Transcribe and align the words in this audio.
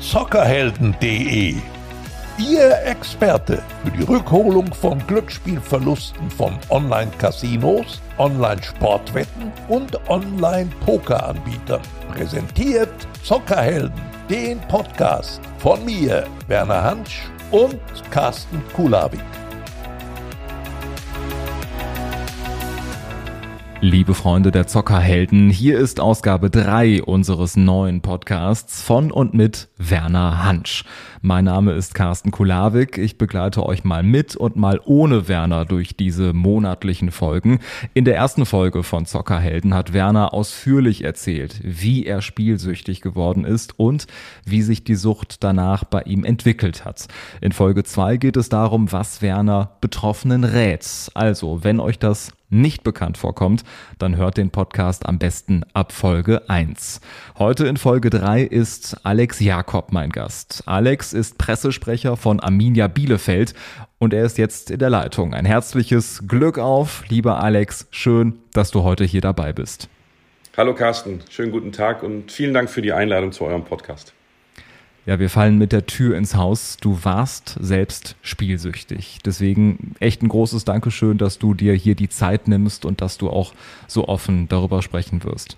zockerhelden.de. 0.00 1.56
Ihr 2.38 2.78
Experte 2.84 3.62
für 3.84 3.90
die 3.90 4.04
Rückholung 4.04 4.72
von 4.72 5.04
Glücksspielverlusten 5.06 6.30
von 6.30 6.56
Online-Casinos, 6.70 8.00
Online-Sportwetten 8.18 9.52
und 9.68 9.98
Online-Poker-Anbietern. 10.08 11.82
Präsentiert 12.12 12.94
Zockerhelden, 13.24 14.00
den 14.30 14.60
Podcast 14.68 15.40
von 15.58 15.84
mir, 15.84 16.26
Werner 16.46 16.84
Hansch 16.84 17.22
und 17.50 17.80
Carsten 18.10 18.62
Kulawik. 18.74 19.37
Liebe 23.90 24.12
Freunde 24.12 24.50
der 24.50 24.66
Zockerhelden, 24.66 25.48
hier 25.48 25.78
ist 25.78 25.98
Ausgabe 25.98 26.50
3 26.50 27.04
unseres 27.04 27.56
neuen 27.56 28.02
Podcasts 28.02 28.82
von 28.82 29.10
und 29.10 29.32
mit 29.32 29.68
Werner 29.78 30.44
Hansch. 30.44 30.84
Mein 31.22 31.46
Name 31.46 31.72
ist 31.72 31.94
Carsten 31.94 32.30
Kulawik. 32.30 32.98
Ich 32.98 33.16
begleite 33.16 33.64
euch 33.64 33.84
mal 33.84 34.02
mit 34.02 34.36
und 34.36 34.56
mal 34.56 34.78
ohne 34.84 35.26
Werner 35.26 35.64
durch 35.64 35.96
diese 35.96 36.34
monatlichen 36.34 37.10
Folgen. 37.10 37.60
In 37.94 38.04
der 38.04 38.14
ersten 38.14 38.44
Folge 38.44 38.82
von 38.82 39.06
Zockerhelden 39.06 39.72
hat 39.72 39.94
Werner 39.94 40.34
ausführlich 40.34 41.02
erzählt, 41.02 41.58
wie 41.64 42.04
er 42.04 42.20
spielsüchtig 42.20 43.00
geworden 43.00 43.46
ist 43.46 43.78
und 43.78 44.06
wie 44.44 44.60
sich 44.60 44.84
die 44.84 44.96
Sucht 44.96 45.42
danach 45.42 45.84
bei 45.84 46.02
ihm 46.02 46.24
entwickelt 46.24 46.84
hat. 46.84 47.08
In 47.40 47.52
Folge 47.52 47.84
2 47.84 48.18
geht 48.18 48.36
es 48.36 48.50
darum, 48.50 48.92
was 48.92 49.22
Werner 49.22 49.70
Betroffenen 49.80 50.44
rät. 50.44 51.10
Also, 51.14 51.64
wenn 51.64 51.80
euch 51.80 51.98
das 51.98 52.32
nicht 52.50 52.82
bekannt 52.84 53.18
vorkommt, 53.18 53.64
dann 53.98 54.16
hört 54.16 54.36
den 54.36 54.50
Podcast 54.50 55.06
am 55.06 55.18
besten 55.18 55.64
ab 55.74 55.92
Folge 55.92 56.48
1. 56.48 57.00
Heute 57.38 57.66
in 57.66 57.76
Folge 57.76 58.10
3 58.10 58.42
ist 58.42 58.98
Alex 59.04 59.40
Jakob 59.40 59.92
mein 59.92 60.10
Gast. 60.10 60.62
Alex 60.66 61.12
ist 61.12 61.38
Pressesprecher 61.38 62.16
von 62.16 62.40
Arminia 62.40 62.88
Bielefeld 62.88 63.54
und 63.98 64.14
er 64.14 64.24
ist 64.24 64.38
jetzt 64.38 64.70
in 64.70 64.78
der 64.78 64.90
Leitung. 64.90 65.34
Ein 65.34 65.44
herzliches 65.44 66.26
Glück 66.26 66.58
auf, 66.58 67.04
lieber 67.08 67.42
Alex. 67.42 67.86
Schön, 67.90 68.38
dass 68.52 68.70
du 68.70 68.82
heute 68.82 69.04
hier 69.04 69.20
dabei 69.20 69.52
bist. 69.52 69.88
Hallo 70.56 70.74
Carsten, 70.74 71.20
schönen 71.30 71.52
guten 71.52 71.70
Tag 71.70 72.02
und 72.02 72.32
vielen 72.32 72.52
Dank 72.52 72.68
für 72.68 72.82
die 72.82 72.92
Einladung 72.92 73.30
zu 73.30 73.44
eurem 73.44 73.64
Podcast. 73.64 74.12
Ja, 75.08 75.18
wir 75.18 75.30
fallen 75.30 75.56
mit 75.56 75.72
der 75.72 75.86
Tür 75.86 76.18
ins 76.18 76.34
Haus. 76.34 76.76
Du 76.82 76.98
warst 77.02 77.56
selbst 77.58 78.14
spielsüchtig. 78.20 79.20
Deswegen 79.24 79.94
echt 80.00 80.20
ein 80.22 80.28
großes 80.28 80.66
Dankeschön, 80.66 81.16
dass 81.16 81.38
du 81.38 81.54
dir 81.54 81.72
hier 81.72 81.94
die 81.94 82.10
Zeit 82.10 82.46
nimmst 82.46 82.84
und 82.84 83.00
dass 83.00 83.16
du 83.16 83.30
auch 83.30 83.54
so 83.86 84.06
offen 84.06 84.48
darüber 84.48 84.82
sprechen 84.82 85.24
wirst. 85.24 85.56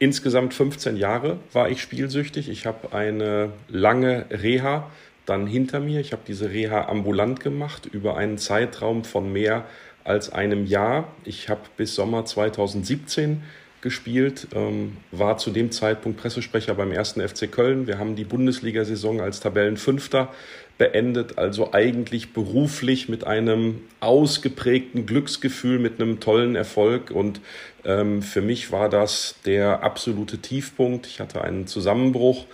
Insgesamt 0.00 0.54
15 0.54 0.96
Jahre 0.96 1.38
war 1.52 1.70
ich 1.70 1.80
spielsüchtig. 1.80 2.48
Ich 2.48 2.66
habe 2.66 2.92
eine 2.92 3.50
lange 3.68 4.26
Reha 4.28 4.90
dann 5.24 5.46
hinter 5.46 5.78
mir. 5.78 6.00
Ich 6.00 6.10
habe 6.10 6.22
diese 6.26 6.50
Reha 6.50 6.88
ambulant 6.88 7.38
gemacht 7.38 7.86
über 7.86 8.16
einen 8.16 8.38
Zeitraum 8.38 9.04
von 9.04 9.32
mehr 9.32 9.66
als 10.02 10.32
einem 10.32 10.66
Jahr. 10.66 11.06
Ich 11.24 11.48
habe 11.48 11.60
bis 11.76 11.94
Sommer 11.94 12.24
2017 12.24 13.44
gespielt, 13.82 14.48
ähm, 14.54 14.96
war 15.10 15.36
zu 15.36 15.50
dem 15.50 15.70
Zeitpunkt 15.72 16.18
Pressesprecher 16.18 16.74
beim 16.74 16.92
ersten 16.92 17.20
FC 17.20 17.50
Köln. 17.50 17.86
Wir 17.86 17.98
haben 17.98 18.16
die 18.16 18.24
Bundesliga-Saison 18.24 19.20
als 19.20 19.40
Tabellenfünfter 19.40 20.32
beendet, 20.78 21.38
also 21.38 21.72
eigentlich 21.72 22.32
beruflich 22.32 23.08
mit 23.08 23.24
einem 23.26 23.82
ausgeprägten 24.00 25.04
Glücksgefühl, 25.04 25.78
mit 25.78 26.00
einem 26.00 26.20
tollen 26.20 26.56
Erfolg. 26.56 27.10
Und 27.10 27.40
ähm, 27.84 28.22
für 28.22 28.40
mich 28.40 28.72
war 28.72 28.88
das 28.88 29.36
der 29.44 29.82
absolute 29.82 30.38
Tiefpunkt. 30.38 31.06
Ich 31.06 31.20
hatte 31.20 31.42
einen 31.42 31.66
Zusammenbruch. 31.66 32.46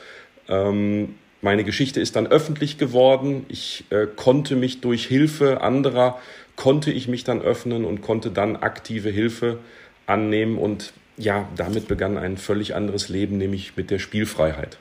Ähm, 0.49 1.15
meine 1.41 1.63
Geschichte 1.63 2.01
ist 2.01 2.17
dann 2.17 2.27
öffentlich 2.27 2.79
geworden. 2.79 3.47
Ich 3.49 3.85
äh, 3.91 4.07
konnte 4.17 4.57
mich 4.57 4.81
durch 4.81 5.07
Hilfe 5.07 5.61
anderer, 5.61 6.19
konnte 6.57 6.91
ich 6.91 7.07
mich 7.07 7.23
dann 7.23 7.43
öffnen 7.43 7.85
und 7.85 8.01
konnte 8.01 8.31
dann 8.31 8.57
aktive 8.57 9.11
Hilfe 9.11 9.59
annehmen. 10.07 10.59
Und 10.59 10.93
ja, 11.19 11.49
damit 11.57 11.89
begann 11.89 12.17
ein 12.17 12.37
völlig 12.37 12.75
anderes 12.75 13.09
Leben, 13.09 13.39
nämlich 13.39 13.77
mit 13.77 13.91
der 13.91 13.99
Spielfreiheit. 13.99 14.79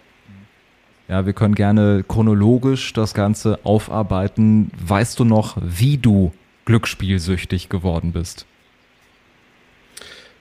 Ja, 1.07 1.25
wir 1.25 1.33
können 1.33 1.55
gerne 1.55 2.03
chronologisch 2.07 2.93
das 2.93 3.13
Ganze 3.13 3.59
aufarbeiten. 3.63 4.71
Weißt 4.79 5.19
du 5.19 5.23
noch, 5.23 5.57
wie 5.61 5.97
du 5.97 6.33
glücksspielsüchtig 6.65 7.69
geworden 7.69 8.11
bist? 8.11 8.45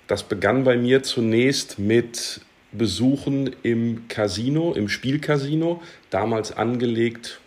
Das 0.09 0.25
begann 0.25 0.65
bei 0.65 0.77
mir 0.77 1.03
zunächst 1.03 1.79
mit 1.79 2.41
Besuchen 2.73 3.55
im 3.63 4.09
Casino, 4.09 4.73
im 4.73 4.89
Spielcasino, 4.89 5.83
damals 6.11 6.53
angelegt 6.53 7.41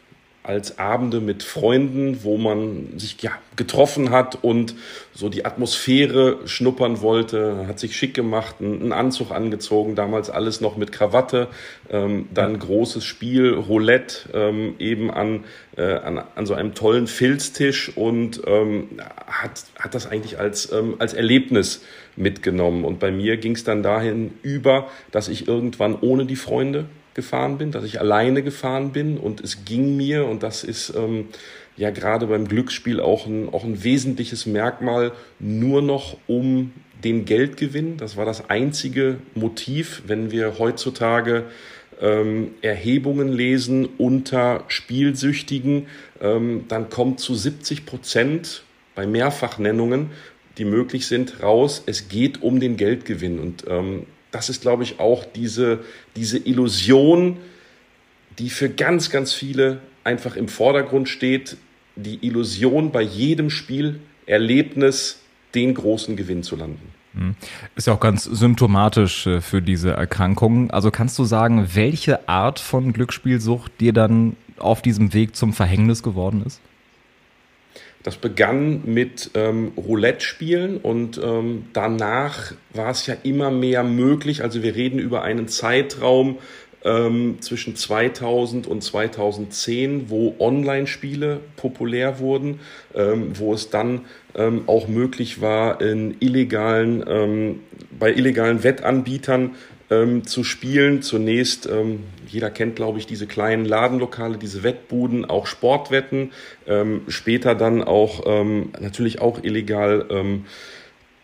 als 0.50 0.80
Abende 0.80 1.20
mit 1.20 1.44
Freunden, 1.44 2.24
wo 2.24 2.40
man 2.40 2.98
sich 2.98 3.22
ja, 3.22 3.30
getroffen 3.56 4.10
hat 4.10 4.44
und 4.44 4.74
so 5.14 5.30
die 5.30 5.46
Atmosphäre 5.46 6.40
schnuppern 6.46 7.02
wollte, 7.02 7.68
hat 7.68 7.78
sich 7.78 7.96
schick 7.96 8.16
gemacht, 8.16 8.56
einen 8.60 8.92
Anzug 8.92 9.30
angezogen, 9.30 9.94
damals 9.94 10.32
alles 10.32 10.60
noch 10.60 10.76
mit 10.76 10.92
Krawatte, 10.92 11.50
ähm, 11.92 12.30
dann 12.34 12.58
großes 12.58 13.06
Spiel, 13.06 13.54
Roulette, 13.54 14.30
ähm, 14.34 14.74
eben 14.80 15.12
an, 15.12 15.44
äh, 15.78 15.84
an, 15.84 16.20
an 16.34 16.48
so 16.48 16.56
einem 16.56 16.74
tollen 16.74 17.06
Filztisch 17.06 17.96
und 17.96 18.42
ähm, 18.48 18.88
hat, 19.28 19.66
hat 19.78 19.94
das 19.94 20.08
eigentlich 20.08 20.40
als, 20.40 20.72
ähm, 20.72 20.96
als 20.98 21.14
Erlebnis 21.14 21.84
mitgenommen. 22.16 22.86
Und 22.86 23.00
bei 23.00 23.12
mir 23.12 23.38
ging 23.38 23.54
es 23.54 23.64
dann 23.64 23.84
dahin 23.84 24.32
über, 24.42 24.90
dass 25.12 25.28
ich 25.28 25.48
irgendwann 25.48 25.96
ohne 26.02 26.26
die 26.26 26.36
Freunde 26.36 26.86
gefahren 27.20 27.58
bin, 27.58 27.72
dass 27.72 27.84
ich 27.84 28.00
alleine 28.00 28.44
gefahren 28.44 28.94
bin 28.94 29.18
und 29.18 29.42
es 29.42 29.66
ging 29.66 29.98
mir, 29.98 30.26
und 30.26 30.42
das 30.42 30.64
ist 30.64 30.94
ähm, 30.96 31.28
ja 31.76 31.90
gerade 31.90 32.28
beim 32.28 32.48
Glücksspiel 32.48 33.02
auch 33.02 33.26
ein, 33.26 33.50
auch 33.52 33.66
ein 33.66 33.84
wesentliches 33.84 34.46
Merkmal, 34.46 35.12
nur 35.40 35.82
noch 35.82 36.18
um 36.28 36.72
den 37.04 37.26
Geldgewinn. 37.26 37.98
Das 37.98 38.16
war 38.16 38.26
das 38.26 38.50
einzige 38.50 39.18
Motiv, 39.36 40.04
wenn 40.08 40.32
wir 40.32 40.60
heutzutage 40.60 41.44
ähm, 42.00 42.52
Erhebungen 42.62 43.34
lesen 43.34 43.90
unter 43.98 44.64
Spielsüchtigen, 44.70 45.88
ähm, 46.22 46.66
dann 46.70 46.90
kommt 46.90 47.20
zu 47.20 47.36
70 47.36 47.86
Prozent 47.86 48.64
bei 48.96 49.06
Mehrfachnennungen, 49.06 50.12
die 50.58 50.66
möglich 50.66 51.08
sind, 51.08 51.44
raus, 51.44 51.84
es 51.86 52.08
geht 52.08 52.42
um 52.42 52.62
den 52.62 52.78
Geldgewinn. 52.78 53.40
Und 53.40 53.66
ähm, 53.68 54.06
das 54.32 54.50
ist, 54.50 54.62
glaube 54.62 54.84
ich, 54.84 55.00
auch 55.00 55.26
diese, 55.26 55.80
diese 56.16 56.38
Illusion, 56.38 57.38
die 58.38 58.50
für 58.50 58.70
ganz, 58.70 59.10
ganz 59.10 59.34
viele 59.34 59.80
einfach 60.04 60.36
im 60.36 60.48
Vordergrund 60.48 61.10
steht. 61.10 61.58
Die 61.96 62.26
Illusion 62.26 62.92
bei 62.92 63.02
jedem 63.02 63.50
Spielerlebnis 63.50 65.20
den 65.56 65.74
großen 65.74 66.16
Gewinn 66.16 66.44
zu 66.44 66.56
landen. 66.56 66.94
Hm. 67.14 67.36
Ist 67.76 67.88
ja 67.88 67.94
auch 67.94 68.00
ganz 68.00 68.24
symptomatisch 68.24 69.26
äh, 69.26 69.42
für 69.42 69.62
diese 69.62 69.92
Erkrankung. 69.92 70.70
Also 70.70 70.92
kannst 70.92 71.18
du 71.18 71.24
sagen, 71.24 71.70
welche 71.74 72.30
Art 72.30 72.60
von 72.60 72.94
Glücksspielsucht 72.94 73.72
dir 73.80 73.94
dann 73.94 74.36
auf 74.58 74.82
diesem 74.82 75.14
Weg 75.14 75.36
zum 75.36 75.54
Verhängnis 75.54 76.04
geworden 76.04 76.44
ist? 76.46 76.62
Das 78.04 78.16
begann 78.16 78.84
mit 78.86 79.32
ähm, 79.34 79.74
Roulette-Spielen 79.76 80.78
und 80.78 81.20
ähm, 81.22 81.66
danach 81.74 82.54
war 82.74 82.92
es 82.92 83.06
ja 83.08 83.16
immer 83.24 83.52
mehr 83.52 83.84
möglich. 83.84 84.42
Also 84.42 84.64
wir 84.64 84.74
reden 84.76 85.00
über 85.00 85.24
einen 85.24 85.50
Zeitraum 85.50 86.38
ähm, 86.86 87.38
zwischen 87.42 87.76
2000 87.76 88.68
und 88.68 88.82
2010, 88.84 90.10
wo 90.10 90.36
Online-Spiele 90.40 91.42
populär 91.58 92.20
wurden, 92.20 92.62
ähm, 92.96 93.38
wo 93.38 93.54
es 93.54 93.70
dann 93.70 94.06
ähm, 94.36 94.64
auch 94.68 94.88
möglich 94.88 95.42
war, 95.42 95.82
in 95.82 96.16
illegalen, 96.22 97.04
ähm, 97.06 97.60
bei 98.00 98.14
illegalen 98.14 98.64
Wettanbietern 98.64 99.56
ähm, 99.90 100.26
zu 100.26 100.44
spielen. 100.44 101.02
Zunächst, 101.02 101.68
ähm, 101.68 102.04
jeder 102.28 102.50
kennt, 102.50 102.76
glaube 102.76 103.00
ich, 103.00 103.08
diese 103.08 103.28
kleinen 103.28 103.66
Ladenlokale, 103.66 104.38
diese 104.38 104.64
Wettbuden, 104.64 105.26
auch 105.26 105.48
Sportwetten, 105.48 106.32
ähm, 106.68 107.02
später 107.08 107.56
dann 107.56 107.84
auch 107.84 108.24
ähm, 108.26 108.72
natürlich 108.80 109.22
auch 109.22 109.44
illegal 109.44 110.06
ähm, 110.10 110.46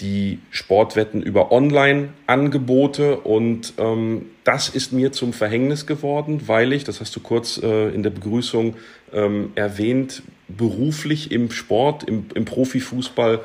die 0.01 0.39
Sportwetten 0.49 1.21
über 1.21 1.51
Online-Angebote 1.51 3.17
und 3.17 3.73
ähm, 3.77 4.25
das 4.43 4.67
ist 4.67 4.91
mir 4.91 5.13
zum 5.13 5.31
Verhängnis 5.31 5.85
geworden, 5.85 6.41
weil 6.47 6.73
ich, 6.73 6.83
das 6.83 6.99
hast 6.99 7.15
du 7.15 7.21
kurz 7.21 7.61
äh, 7.63 7.89
in 7.89 8.03
der 8.03 8.09
Begrüßung 8.09 8.75
ähm, 9.13 9.51
erwähnt, 9.55 10.23
beruflich 10.49 11.31
im 11.31 11.49
Sport, 11.49 12.03
im, 12.03 12.25
im 12.35 12.45
Profifußball 12.45 13.41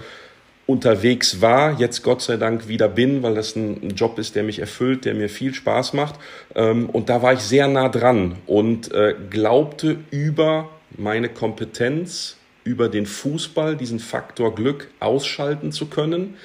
unterwegs 0.71 1.41
war, 1.41 1.79
jetzt 1.81 2.03
Gott 2.03 2.23
sei 2.23 2.37
Dank 2.37 2.69
wieder 2.69 2.89
bin, 2.89 3.23
weil 3.25 3.35
das 3.35 3.57
ein, 3.57 3.91
Job 3.97 4.19
ist, 4.19 4.37
der 4.37 4.45
mich 4.45 4.61
erfüllt, 4.61 5.05
der 5.05 5.15
mir 5.15 5.29
viel 5.29 5.53
Spaß 5.53 5.95
macht. 5.95 6.15
Ähm, 6.55 6.89
und 6.89 7.09
da 7.09 7.23
war 7.23 7.33
ich 7.33 7.41
sehr 7.41 7.67
nah 7.67 7.89
dran 7.89 8.37
und 8.47 8.93
äh, 8.93 9.15
glaubte 9.29 9.99
über 10.11 10.71
meine 10.97 11.29
Kompetenz, 11.29 12.37
über 12.63 12.89
den 12.89 13.07
Fußball, 13.07 13.77
diesen 13.77 13.99
Faktor 13.99 14.55
Glück 14.55 14.89
ausschalten 15.01 15.73
zu 15.73 15.87
können, 15.87 16.37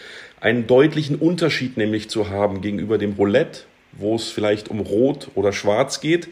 einen 0.41 0.65
deutlichen 0.65 1.17
Unterschied 1.17 1.77
nämlich 1.77 2.09
zu 2.09 2.29
haben 2.29 2.61
gegenüber 2.61 2.97
dem 2.97 3.13
Roulette, 3.13 3.61
wo 3.91 4.15
es 4.15 4.29
vielleicht 4.29 4.69
um 4.69 4.79
Rot 4.79 5.29
oder 5.35 5.53
Schwarz 5.53 6.01
geht. 6.01 6.29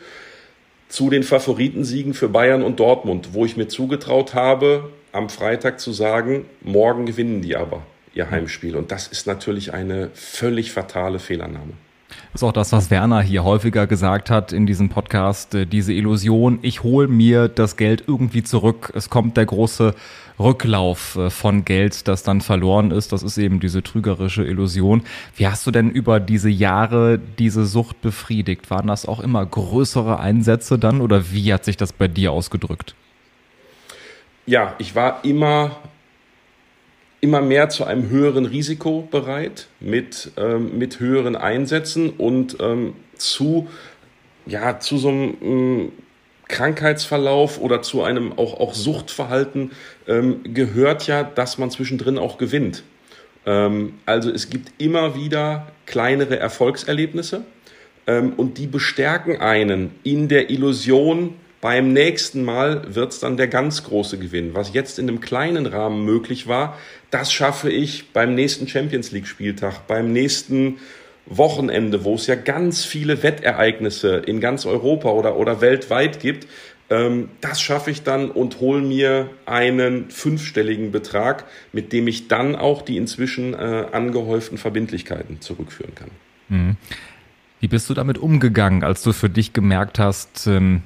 zu 0.90 1.10
den 1.10 1.24
Favoritensiegen 1.24 2.14
für 2.14 2.30
Bayern 2.30 2.62
und 2.62 2.80
Dortmund, 2.80 3.30
wo 3.34 3.46
ich 3.46 3.58
mir 3.58 3.68
zugetraut 3.68 4.36
habe, 4.36 4.92
am 5.14 5.30
Freitag 5.30 5.80
zu 5.80 5.94
sagen, 5.94 6.46
morgen 6.62 7.06
gewinnen 7.06 7.42
die 7.42 7.56
aber 7.56 7.84
ihr 8.14 8.30
Heimspiel. 8.30 8.76
Und 8.76 8.92
das 8.92 9.08
ist 9.08 9.28
natürlich 9.28 9.74
eine 9.74 10.10
völlig 10.14 10.72
fatale 10.72 11.20
Fehlannahme. 11.20 11.74
Das 12.32 12.42
ist 12.42 12.44
auch 12.44 12.54
das, 12.54 12.72
was 12.72 12.92
Werner 12.92 13.22
hier 13.22 13.44
häufiger 13.44 13.88
gesagt 13.88 14.30
hat 14.30 14.54
in 14.54 14.66
diesem 14.66 14.90
Podcast, 14.90 15.56
äh, 15.56 15.66
diese 15.66 15.94
Illusion, 15.94 16.60
ich 16.62 16.84
hole 16.84 17.08
mir 17.08 17.48
das 17.48 17.76
Geld 17.76 18.04
irgendwie 18.08 18.44
zurück. 18.44 18.92
Es 18.96 19.10
kommt 19.10 19.38
der 19.38 19.46
große 19.46 19.96
Rücklauf 20.40 21.16
äh, 21.16 21.30
von 21.30 21.66
Geld, 21.66 22.08
das 22.08 22.24
dann 22.24 22.42
verloren 22.42 22.92
ist. 22.92 23.12
Das 23.14 23.24
ist 23.24 23.38
eben 23.38 23.60
diese 23.60 23.82
trügerische 23.82 24.44
Illusion. 24.44 25.04
Wie 25.36 25.48
hast 25.48 25.66
du 25.66 25.72
denn 25.72 25.90
über 25.90 26.20
diese 26.20 26.50
Jahre 26.50 27.20
diese 27.40 27.66
Sucht 27.66 28.02
befriedigt? 28.02 28.70
Waren 28.70 28.88
das 28.88 29.08
auch 29.08 29.20
immer 29.20 29.46
größere 29.46 30.20
Einsätze 30.20 30.78
dann 30.78 31.02
oder 31.02 31.32
wie 31.32 31.54
hat 31.54 31.66
sich 31.66 31.78
das 31.78 31.94
bei 31.94 32.08
dir 32.08 32.32
ausgedrückt? 32.32 32.96
Ja, 34.46 34.76
ich 34.78 34.96
war 34.96 35.24
immer 35.24 35.80
immer 37.24 37.42
mehr 37.42 37.70
zu 37.70 37.86
einem 37.86 38.10
höheren 38.10 38.46
Risiko 38.46 39.08
bereit, 39.10 39.68
mit, 39.80 40.32
ähm, 40.36 40.78
mit 40.78 41.00
höheren 41.00 41.38
Einsätzen 41.38 42.10
und 42.10 42.58
ähm, 42.60 42.96
zu, 43.16 43.70
ja, 44.46 44.82
zu 44.82 44.98
so 44.98 45.08
einem 45.08 45.38
ähm, 45.42 45.92
Krankheitsverlauf 46.50 47.62
oder 47.62 47.82
zu 47.82 48.04
einem 48.04 48.34
auch, 48.34 48.60
auch 48.60 48.74
Suchtverhalten 48.74 49.72
ähm, 50.06 50.42
gehört 50.44 51.08
ja, 51.08 51.24
dass 51.24 51.58
man 51.58 51.72
zwischendrin 51.72 52.18
auch 52.18 52.38
gewinnt. 52.38 52.84
Ähm, 53.46 53.94
also 54.06 54.30
es 54.30 54.50
gibt 54.50 54.74
immer 54.78 55.16
wieder 55.16 55.68
kleinere 55.86 56.38
Erfolgserlebnisse 56.38 57.46
und 58.06 58.58
die 58.58 58.68
bestärken 58.68 59.40
einen 59.40 59.92
in 60.04 60.28
der 60.28 60.50
Illusion, 60.50 61.36
beim 61.64 61.94
nächsten 61.94 62.44
Mal 62.44 62.94
wird 62.94 63.14
es 63.14 63.22
dann 63.22 63.38
der 63.38 63.48
ganz 63.48 63.86
große 63.86 64.20
Gewinn. 64.20 64.54
Was 64.54 64.74
jetzt 64.74 65.00
in 65.00 65.08
einem 65.08 65.22
kleinen 65.22 65.66
Rahmen 65.66 66.04
möglich 66.04 66.50
war, 66.50 66.78
das 67.10 67.32
schaffe 67.32 67.72
ich 67.72 68.12
beim 68.12 68.36
nächsten 68.36 68.68
Champions 68.68 69.12
League 69.12 69.28
Spieltag, 69.28 69.88
beim 69.88 70.12
nächsten 70.12 70.80
Wochenende, 71.26 72.04
wo 72.04 72.16
es 72.16 72.28
ja 72.28 72.36
ganz 72.36 72.84
viele 72.84 73.24
Wettereignisse 73.24 74.18
in 74.18 74.42
ganz 74.42 74.66
Europa 74.66 75.12
oder, 75.12 75.38
oder 75.38 75.62
weltweit 75.62 76.20
gibt. 76.20 76.50
Ähm, 76.90 77.30
das 77.40 77.62
schaffe 77.62 77.92
ich 77.92 78.04
dann 78.04 78.30
und 78.30 78.60
hole 78.60 78.82
mir 78.82 79.30
einen 79.46 80.10
fünfstelligen 80.10 80.92
Betrag, 80.92 81.46
mit 81.72 81.94
dem 81.94 82.10
ich 82.10 82.28
dann 82.28 82.58
auch 82.58 82.82
die 82.82 82.98
inzwischen 82.98 83.54
äh, 83.54 83.86
angehäuften 83.90 84.58
Verbindlichkeiten 84.58 85.40
zurückführen 85.40 85.96
kann. 85.96 86.10
Mhm. 86.50 86.76
Wie 87.62 87.70
bist 87.70 87.90
du 87.90 87.94
damit 87.94 88.18
umgegangen, 88.18 88.84
als 88.84 89.02
du 89.02 89.14
für 89.14 89.30
dich 89.30 89.54
gemerkt 89.54 89.98
hast, 89.98 90.46
ähm 90.48 90.82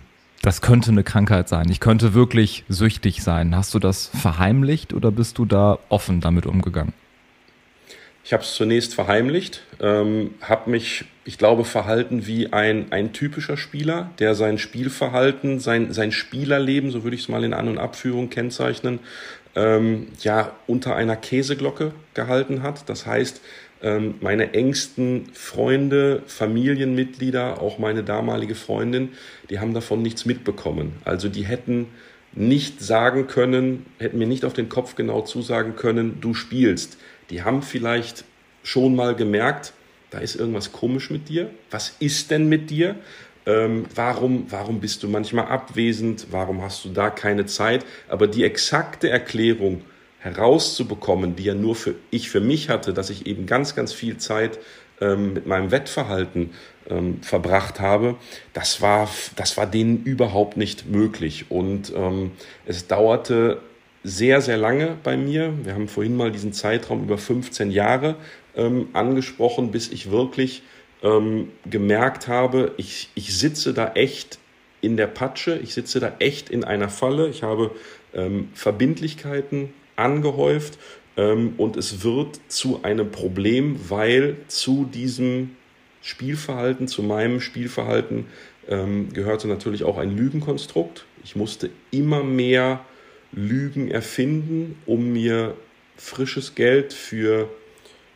das 0.47 0.61
könnte 0.61 0.91
eine 0.91 1.03
Krankheit 1.03 1.49
sein. 1.49 1.69
Ich 1.69 1.81
könnte 1.81 2.13
wirklich 2.13 2.63
süchtig 2.69 3.21
sein. 3.21 3.53
Hast 3.53 3.73
du 3.73 3.79
das 3.79 4.07
verheimlicht 4.07 4.93
oder 4.93 5.11
bist 5.11 5.37
du 5.39 5.43
da 5.43 5.77
offen 5.89 6.21
damit 6.21 6.45
umgegangen? 6.45 6.93
Ich 8.23 8.31
habe 8.31 8.43
es 8.43 8.55
zunächst 8.55 8.95
verheimlicht, 8.95 9.63
ähm, 9.81 10.35
habe 10.39 10.69
mich, 10.69 11.03
ich 11.25 11.37
glaube, 11.37 11.65
verhalten 11.65 12.27
wie 12.27 12.53
ein, 12.53 12.93
ein 12.93 13.11
typischer 13.11 13.57
Spieler, 13.57 14.11
der 14.19 14.35
sein 14.35 14.57
Spielverhalten, 14.57 15.59
sein, 15.59 15.91
sein 15.91 16.13
Spielerleben, 16.13 16.91
so 16.91 17.03
würde 17.03 17.17
ich 17.17 17.23
es 17.23 17.27
mal 17.27 17.43
in 17.43 17.53
An- 17.53 17.67
und 17.67 17.77
Abführung 17.77 18.29
kennzeichnen, 18.29 18.99
ähm, 19.57 20.07
ja, 20.21 20.53
unter 20.65 20.95
einer 20.95 21.17
Käseglocke 21.17 21.91
gehalten 22.13 22.63
hat. 22.63 22.87
Das 22.87 23.05
heißt, 23.05 23.41
meine 23.81 24.53
engsten 24.53 25.29
Freunde, 25.33 26.23
Familienmitglieder, 26.25 27.61
auch 27.61 27.77
meine 27.77 28.03
damalige 28.03 28.55
Freundin, 28.55 29.09
die 29.49 29.59
haben 29.59 29.73
davon 29.73 30.01
nichts 30.01 30.25
mitbekommen. 30.25 30.93
Also 31.05 31.29
die 31.29 31.45
hätten 31.45 31.87
nicht 32.33 32.81
sagen 32.81 33.27
können, 33.27 33.85
hätten 33.99 34.17
mir 34.17 34.27
nicht 34.27 34.45
auf 34.45 34.53
den 34.53 34.69
Kopf 34.69 34.95
genau 34.95 35.21
zusagen 35.21 35.75
können, 35.75 36.19
du 36.21 36.33
spielst. 36.33 36.97
Die 37.29 37.43
haben 37.43 37.61
vielleicht 37.61 38.25
schon 38.63 38.95
mal 38.95 39.15
gemerkt, 39.15 39.73
da 40.09 40.19
ist 40.19 40.35
irgendwas 40.35 40.71
komisch 40.71 41.09
mit 41.09 41.29
dir. 41.29 41.49
Was 41.69 41.95
ist 41.99 42.31
denn 42.31 42.47
mit 42.47 42.69
dir? 42.69 42.95
Ähm, 43.45 43.85
warum, 43.95 44.45
warum 44.49 44.79
bist 44.79 45.03
du 45.03 45.07
manchmal 45.07 45.45
abwesend? 45.45 46.27
Warum 46.31 46.61
hast 46.61 46.85
du 46.85 46.89
da 46.89 47.09
keine 47.09 47.45
Zeit? 47.45 47.85
Aber 48.09 48.27
die 48.27 48.43
exakte 48.43 49.09
Erklärung, 49.09 49.81
herauszubekommen, 50.27 51.35
die 51.35 51.43
ja 51.43 51.53
nur 51.53 51.75
für 51.75 51.95
ich 52.11 52.29
für 52.29 52.41
mich 52.41 52.69
hatte, 52.69 52.93
dass 52.93 53.09
ich 53.09 53.25
eben 53.27 53.45
ganz, 53.45 53.75
ganz 53.75 53.93
viel 53.93 54.17
Zeit 54.17 54.59
ähm, 54.99 55.33
mit 55.33 55.45
meinem 55.45 55.71
Wettverhalten 55.71 56.51
ähm, 56.89 57.21
verbracht 57.21 57.79
habe, 57.79 58.15
das 58.53 58.81
war, 58.81 59.09
das 59.35 59.57
war 59.57 59.65
denen 59.65 60.03
überhaupt 60.03 60.57
nicht 60.57 60.87
möglich. 60.87 61.45
Und 61.49 61.93
ähm, 61.95 62.31
es 62.65 62.87
dauerte 62.87 63.61
sehr, 64.03 64.41
sehr 64.41 64.57
lange 64.57 64.97
bei 65.03 65.17
mir. 65.17 65.53
Wir 65.63 65.73
haben 65.73 65.87
vorhin 65.87 66.15
mal 66.15 66.31
diesen 66.31 66.53
Zeitraum 66.53 67.03
über 67.03 67.17
15 67.17 67.71
Jahre 67.71 68.15
ähm, 68.55 68.89
angesprochen, 68.93 69.71
bis 69.71 69.91
ich 69.91 70.11
wirklich 70.11 70.63
ähm, 71.03 71.49
gemerkt 71.69 72.27
habe, 72.27 72.71
ich, 72.77 73.09
ich 73.15 73.37
sitze 73.37 73.73
da 73.73 73.91
echt 73.93 74.39
in 74.81 74.97
der 74.97 75.07
Patsche, 75.07 75.59
ich 75.61 75.73
sitze 75.73 75.99
da 75.99 76.13
echt 76.19 76.49
in 76.49 76.63
einer 76.63 76.89
Falle, 76.89 77.27
ich 77.29 77.43
habe 77.43 77.71
ähm, 78.13 78.49
Verbindlichkeiten 78.53 79.73
angehäuft 79.97 80.79
ähm, 81.17 81.55
und 81.57 81.75
es 81.75 82.03
wird 82.03 82.39
zu 82.47 82.83
einem 82.83 83.11
Problem, 83.11 83.77
weil 83.89 84.37
zu 84.47 84.85
diesem 84.85 85.55
Spielverhalten, 86.01 86.87
zu 86.87 87.03
meinem 87.03 87.41
Spielverhalten 87.41 88.27
ähm, 88.69 89.11
gehörte 89.11 89.47
natürlich 89.47 89.83
auch 89.83 89.97
ein 89.97 90.15
Lügenkonstrukt. 90.15 91.05
Ich 91.23 91.35
musste 91.35 91.69
immer 91.91 92.23
mehr 92.23 92.85
Lügen 93.31 93.91
erfinden, 93.91 94.77
um 94.85 95.11
mir 95.11 95.55
frisches 95.97 96.55
Geld 96.55 96.93
für 96.93 97.49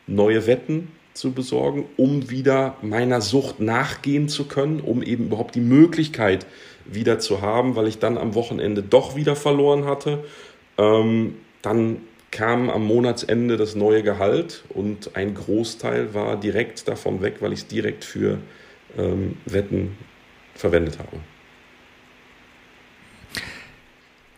neue 0.08 0.48
Wetten 0.48 0.90
zu 1.14 1.34
besorgen, 1.34 1.86
um 1.98 2.30
wieder 2.30 2.78
meiner 2.82 3.20
Sucht 3.20 3.60
nachgehen 3.60 4.30
zu 4.30 4.46
können, 4.46 4.80
um 4.80 5.04
eben 5.04 5.26
überhaupt 5.26 5.56
die 5.56 5.62
Möglichkeit 5.62 6.46
wieder 6.86 7.20
zu 7.20 7.42
haben, 7.42 7.76
weil 7.76 7.88
ich 7.88 8.00
dann 8.00 8.18
am 8.18 8.36
Wochenende 8.36 8.82
doch 8.82 9.16
wieder 9.16 9.36
verloren 9.36 9.86
hatte. 9.86 10.24
Ähm, 10.78 11.36
dann 11.62 12.02
kam 12.32 12.70
am 12.70 12.86
Monatsende 12.86 13.58
das 13.58 13.76
neue 13.76 14.04
Gehalt 14.04 14.64
und 14.70 15.16
ein 15.16 15.34
Großteil 15.34 16.14
war 16.14 16.40
direkt 16.40 16.88
davon 16.88 17.22
weg, 17.22 17.36
weil 17.42 17.52
ich 17.54 17.60
es 17.60 17.68
direkt 17.68 18.06
für 18.06 18.40
ähm, 18.98 19.38
Wetten 19.46 19.98
verwendet 20.56 20.98
habe. 21.00 21.18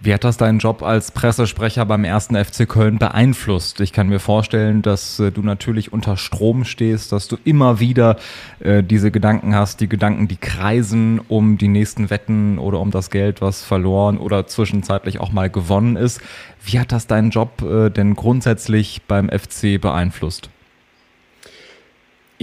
Wie 0.05 0.13
hat 0.13 0.25
das 0.25 0.35
deinen 0.35 0.59
Job 0.59 0.83
als 0.83 1.11
Pressesprecher 1.11 1.85
beim 1.85 2.03
ersten 2.03 2.35
FC 2.35 2.67
Köln 2.67 2.97
beeinflusst? 2.97 3.79
Ich 3.79 3.93
kann 3.93 4.09
mir 4.09 4.19
vorstellen, 4.19 4.81
dass 4.81 5.17
äh, 5.21 5.31
du 5.31 5.41
natürlich 5.41 5.93
unter 5.93 6.17
Strom 6.17 6.65
stehst, 6.65 7.13
dass 7.13 7.29
du 7.29 7.37
immer 7.45 7.79
wieder 7.79 8.17
äh, 8.59 8.83
diese 8.83 9.11
Gedanken 9.11 9.55
hast, 9.55 9.79
die 9.79 9.87
Gedanken, 9.87 10.27
die 10.27 10.35
kreisen 10.35 11.21
um 11.29 11.57
die 11.57 11.69
nächsten 11.69 12.09
Wetten 12.09 12.57
oder 12.57 12.81
um 12.81 12.91
das 12.91 13.11
Geld, 13.11 13.39
was 13.39 13.63
verloren 13.63 14.17
oder 14.17 14.45
zwischenzeitlich 14.45 15.21
auch 15.21 15.31
mal 15.31 15.49
gewonnen 15.49 15.95
ist. 15.95 16.19
Wie 16.65 16.81
hat 16.81 16.91
das 16.91 17.07
deinen 17.07 17.29
Job 17.29 17.61
äh, 17.61 17.89
denn 17.89 18.15
grundsätzlich 18.15 19.03
beim 19.07 19.29
FC 19.29 19.79
beeinflusst? 19.79 20.49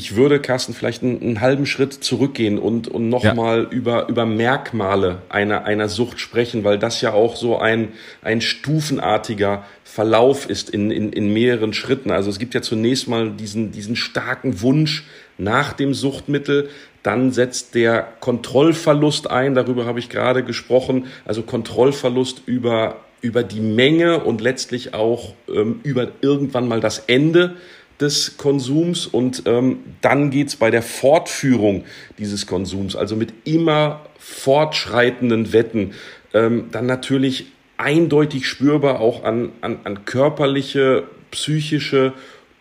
Ich 0.00 0.16
würde, 0.16 0.40
Carsten, 0.40 0.72
vielleicht 0.72 1.02
einen, 1.02 1.20
einen, 1.20 1.40
halben 1.42 1.66
Schritt 1.66 1.92
zurückgehen 1.92 2.58
und, 2.58 2.88
und 2.88 3.10
nochmal 3.10 3.64
ja. 3.64 3.68
über, 3.68 4.08
über 4.08 4.24
Merkmale 4.24 5.20
einer, 5.28 5.66
einer 5.66 5.90
Sucht 5.90 6.20
sprechen, 6.20 6.64
weil 6.64 6.78
das 6.78 7.02
ja 7.02 7.12
auch 7.12 7.36
so 7.36 7.58
ein, 7.58 7.88
ein 8.22 8.40
stufenartiger 8.40 9.62
Verlauf 9.84 10.48
ist 10.48 10.70
in, 10.70 10.90
in, 10.90 11.12
in 11.12 11.30
mehreren 11.34 11.74
Schritten. 11.74 12.10
Also 12.10 12.30
es 12.30 12.38
gibt 12.38 12.54
ja 12.54 12.62
zunächst 12.62 13.08
mal 13.08 13.30
diesen, 13.30 13.72
diesen 13.72 13.94
starken 13.94 14.62
Wunsch 14.62 15.04
nach 15.36 15.74
dem 15.74 15.92
Suchtmittel, 15.92 16.70
dann 17.02 17.30
setzt 17.30 17.74
der 17.74 18.08
Kontrollverlust 18.20 19.30
ein, 19.30 19.54
darüber 19.54 19.84
habe 19.84 19.98
ich 19.98 20.08
gerade 20.08 20.42
gesprochen, 20.42 21.08
also 21.26 21.42
Kontrollverlust 21.42 22.42
über, 22.46 23.04
über 23.20 23.42
die 23.42 23.60
Menge 23.60 24.24
und 24.24 24.40
letztlich 24.40 24.94
auch 24.94 25.34
ähm, 25.54 25.80
über 25.82 26.08
irgendwann 26.22 26.68
mal 26.68 26.80
das 26.80 27.00
Ende 27.00 27.56
des 28.00 28.36
Konsums 28.36 29.06
und 29.06 29.42
ähm, 29.46 29.80
dann 30.00 30.30
geht's 30.30 30.56
bei 30.56 30.70
der 30.70 30.82
Fortführung 30.82 31.84
dieses 32.18 32.46
Konsums, 32.46 32.96
also 32.96 33.16
mit 33.16 33.32
immer 33.44 34.00
fortschreitenden 34.18 35.52
Wetten, 35.52 35.92
ähm, 36.32 36.68
dann 36.72 36.86
natürlich 36.86 37.46
eindeutig 37.76 38.46
spürbar 38.46 39.00
auch 39.00 39.24
an, 39.24 39.52
an, 39.60 39.80
an 39.84 40.04
körperliche, 40.04 41.04
psychische 41.30 42.12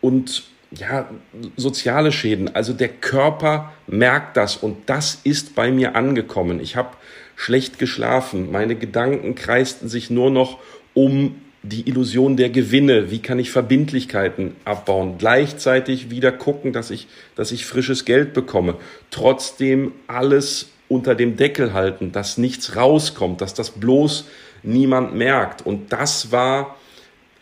und 0.02 0.44
ja, 0.72 1.10
soziale 1.58 2.12
Schäden. 2.12 2.54
Also 2.56 2.74
der 2.74 2.90
Körper 2.90 3.74
merkt 3.88 4.38
das 4.38 4.56
und 4.56 4.78
das 4.88 5.20
ist 5.24 5.56
bei 5.56 5.72
mir 5.72 5.96
angekommen. 5.96 6.60
Ich 6.60 6.76
habe 6.76 6.90
schlecht 7.36 7.80
geschlafen, 7.80 8.52
meine 8.52 8.76
Gedanken 8.76 9.36
kreisten 9.36 9.90
sich 9.90 10.10
nur 10.10 10.30
noch 10.30 10.60
um 10.94 11.36
die 11.62 11.88
Illusion 11.88 12.38
der 12.38 12.50
Gewinne, 12.50 13.12
wie 13.12 13.20
kann 13.20 13.40
ich 13.40 13.52
Verbindlichkeiten 13.52 14.56
abbauen, 14.64 15.18
gleichzeitig 15.18 16.10
wieder 16.10 16.32
gucken, 16.32 16.72
dass 16.72 16.90
ich, 16.90 17.08
dass 17.36 17.52
ich 17.52 17.66
frisches 17.66 18.06
Geld 18.06 18.34
bekomme, 18.34 18.76
trotzdem 19.12 19.92
alles 20.08 20.70
unter 20.88 21.16
dem 21.16 21.36
Deckel 21.36 21.74
halten, 21.74 22.12
dass 22.12 22.38
nichts 22.38 22.76
rauskommt, 22.76 23.42
dass 23.42 23.54
das 23.54 23.72
bloß 23.72 24.28
niemand 24.64 25.16
merkt. 25.16 25.66
Und 25.66 25.92
das 25.92 26.32
war 26.32 26.78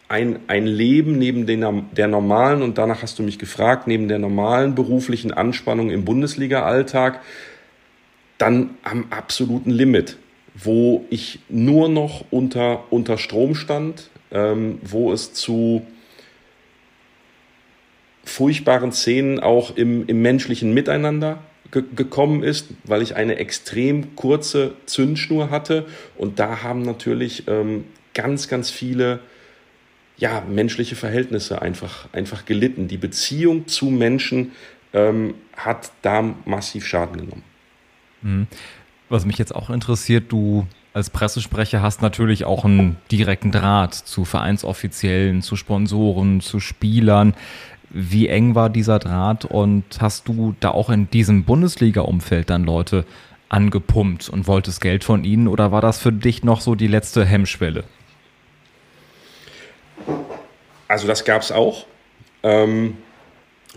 ein, 0.09 0.39
ein 0.47 0.65
Leben 0.65 1.17
neben 1.17 1.45
den, 1.45 1.85
der 1.95 2.07
normalen, 2.07 2.61
und 2.61 2.77
danach 2.77 3.03
hast 3.03 3.19
du 3.19 3.23
mich 3.23 3.39
gefragt, 3.39 3.87
neben 3.87 4.07
der 4.07 4.19
normalen 4.19 4.73
beruflichen 4.73 5.31
Anspannung 5.31 5.89
im 5.89 6.05
Bundesliga-Alltag, 6.05 7.21
dann 8.37 8.71
am 8.83 9.05
absoluten 9.09 9.71
Limit, 9.71 10.17
wo 10.63 11.05
ich 11.09 11.39
nur 11.49 11.87
noch 11.89 12.25
unter, 12.31 12.91
unter 12.91 13.17
Strom 13.17 13.55
stand, 13.55 14.09
ähm, 14.31 14.79
wo 14.81 15.11
es 15.13 15.33
zu 15.33 15.85
furchtbaren 18.23 18.91
Szenen 18.91 19.39
auch 19.39 19.75
im, 19.77 20.05
im 20.07 20.21
menschlichen 20.21 20.73
Miteinander 20.73 21.39
ge 21.71 21.83
gekommen 21.95 22.43
ist, 22.43 22.69
weil 22.83 23.01
ich 23.01 23.15
eine 23.15 23.37
extrem 23.37 24.15
kurze 24.15 24.73
Zündschnur 24.85 25.49
hatte. 25.49 25.85
Und 26.17 26.39
da 26.39 26.63
haben 26.63 26.81
natürlich 26.81 27.47
ähm, 27.47 27.85
ganz, 28.13 28.47
ganz 28.47 28.69
viele 28.69 29.19
ja, 30.17 30.41
menschliche 30.41 30.95
Verhältnisse 30.95 31.61
einfach, 31.61 32.11
einfach 32.11 32.45
gelitten. 32.45 32.87
Die 32.87 32.97
Beziehung 32.97 33.67
zu 33.67 33.85
Menschen 33.85 34.53
ähm, 34.93 35.35
hat 35.55 35.91
da 36.01 36.35
massiv 36.45 36.85
Schaden 36.85 37.17
genommen. 37.17 37.43
Mhm. 38.21 38.47
Was 39.09 39.25
mich 39.25 39.37
jetzt 39.37 39.55
auch 39.55 39.69
interessiert, 39.69 40.31
du 40.31 40.67
als 40.93 41.09
Pressesprecher 41.09 41.81
hast 41.81 42.01
natürlich 42.01 42.43
auch 42.45 42.65
einen 42.65 42.97
direkten 43.11 43.51
Draht 43.51 43.93
zu 43.93 44.25
Vereinsoffiziellen, 44.25 45.41
zu 45.41 45.55
Sponsoren, 45.55 46.41
zu 46.41 46.59
Spielern. 46.59 47.35
Wie 47.89 48.27
eng 48.27 48.55
war 48.55 48.69
dieser 48.69 48.99
Draht 48.99 49.45
und 49.45 49.83
hast 49.99 50.27
du 50.27 50.55
da 50.59 50.71
auch 50.71 50.89
in 50.89 51.09
diesem 51.09 51.45
Bundesliga-Umfeld 51.45 52.49
dann 52.49 52.65
Leute 52.65 53.05
angepumpt 53.47 54.27
und 54.27 54.47
wolltest 54.47 54.81
Geld 54.81 55.03
von 55.03 55.23
ihnen 55.23 55.47
oder 55.47 55.71
war 55.71 55.81
das 55.81 55.99
für 55.99 56.11
dich 56.11 56.43
noch 56.43 56.59
so 56.59 56.75
die 56.75 56.87
letzte 56.87 57.23
Hemmschwelle? 57.23 57.85
Also 60.87 61.07
das 61.07 61.23
gab 61.23 61.43
es 61.43 61.51
auch. 61.51 61.85
Ähm, 62.43 62.97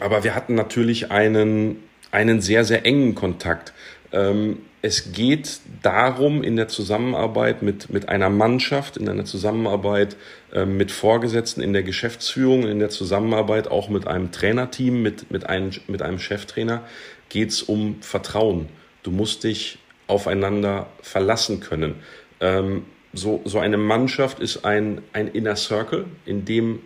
aber 0.00 0.24
wir 0.24 0.34
hatten 0.34 0.54
natürlich 0.54 1.10
einen, 1.10 1.76
einen 2.10 2.40
sehr, 2.40 2.64
sehr 2.64 2.86
engen 2.86 3.14
Kontakt. 3.14 3.72
Ähm, 4.12 4.58
es 4.82 5.12
geht 5.12 5.60
darum, 5.82 6.42
in 6.42 6.56
der 6.56 6.68
Zusammenarbeit 6.68 7.62
mit, 7.62 7.90
mit 7.90 8.08
einer 8.08 8.30
Mannschaft, 8.30 8.96
in 8.96 9.08
einer 9.08 9.24
Zusammenarbeit 9.24 10.16
äh, 10.52 10.64
mit 10.64 10.90
Vorgesetzten, 10.90 11.60
in 11.60 11.72
der 11.72 11.82
Geschäftsführung, 11.82 12.66
in 12.66 12.78
der 12.78 12.88
Zusammenarbeit 12.88 13.68
auch 13.68 13.88
mit 13.88 14.06
einem 14.06 14.32
Trainerteam, 14.32 15.02
mit, 15.02 15.30
mit, 15.30 15.48
einem, 15.48 15.70
mit 15.86 16.02
einem 16.02 16.18
Cheftrainer, 16.18 16.82
geht 17.28 17.50
es 17.50 17.62
um 17.62 18.00
Vertrauen. 18.00 18.68
Du 19.02 19.10
musst 19.10 19.44
dich 19.44 19.78
aufeinander 20.06 20.88
verlassen 21.02 21.60
können. 21.60 21.96
Ähm, 22.40 22.84
so, 23.12 23.42
so 23.44 23.58
eine 23.58 23.76
Mannschaft 23.76 24.40
ist 24.40 24.64
ein, 24.64 25.02
ein 25.12 25.28
Inner 25.28 25.56
Circle, 25.56 26.06
in 26.24 26.44
dem 26.44 26.80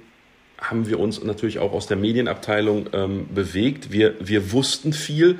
haben 0.58 0.88
wir 0.88 0.98
uns 0.98 1.22
natürlich 1.22 1.58
auch 1.58 1.72
aus 1.72 1.86
der 1.86 1.96
Medienabteilung 1.96 2.88
ähm, 2.92 3.26
bewegt. 3.34 3.92
Wir, 3.92 4.14
wir 4.20 4.52
wussten 4.52 4.92
viel 4.92 5.38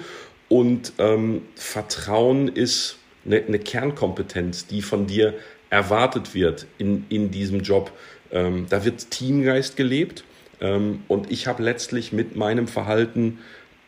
und 0.49 0.93
ähm, 0.99 1.43
Vertrauen 1.55 2.49
ist 2.49 2.99
eine, 3.25 3.43
eine, 3.43 3.59
Kernkompetenz, 3.59 4.67
die 4.67 4.83
von 4.83 5.07
dir 5.07 5.35
erwartet 5.71 6.35
wird 6.35 6.67
in, 6.79 7.07
in 7.09 7.31
diesem 7.31 7.61
Job. 7.61 7.93
Ähm, 8.31 8.67
da 8.69 8.85
wird 8.85 9.11
Teamgeist 9.11 9.77
gelebt. 9.77 10.25
Ähm, 10.61 11.03
und 11.09 11.31
ich 11.31 11.47
habe 11.47 11.63
letztlich 11.63 12.13
mit 12.13 12.37
meinem 12.37 12.69
Verhalten 12.69 13.39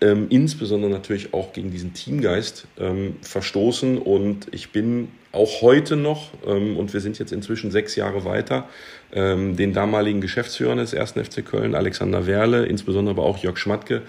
ähm, 0.01 0.27
insbesondere 0.29 0.91
natürlich 0.91 1.33
auch 1.33 1.53
gegen 1.53 1.71
diesen 1.71 1.95
Teamgeist 1.95 2.67
ähm, 2.79 3.17
verstoßen. 3.23 3.99
Und 3.99 4.49
ich 4.53 4.71
bin 4.73 5.09
auch 5.33 5.63
heute 5.63 5.97
noch, 5.97 6.31
ähm, 6.47 6.77
und 6.77 6.93
wir 6.93 7.01
sind 7.01 7.19
jetzt 7.19 7.33
inzwischen 7.33 7.71
sechs 7.71 7.97
Jahre 7.97 8.25
weiter, 8.25 8.69
den 9.13 9.73
damaligen 9.73 10.21
Geschäftsführern 10.21 10.79
des 10.79 10.93
1. 10.93 11.13
FC 11.13 11.47
Köln, 11.47 11.77
Alexander 11.77 12.27
Werle, 12.27 12.67
insbesondere 12.67 13.15
aber 13.15 13.23
auch 13.23 13.39
Jörg 13.39 13.57
Schmatke, 13.57 14.03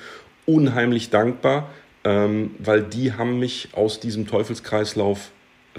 unheimlich 0.48 1.12
dankbar, 1.12 1.70
ähm, 2.08 2.52
weil 2.60 2.84
die 2.84 3.14
haben 3.14 3.38
mich 3.38 3.70
aus 3.74 4.00
diesem 4.00 4.28
Teufelskreislauf 4.28 5.32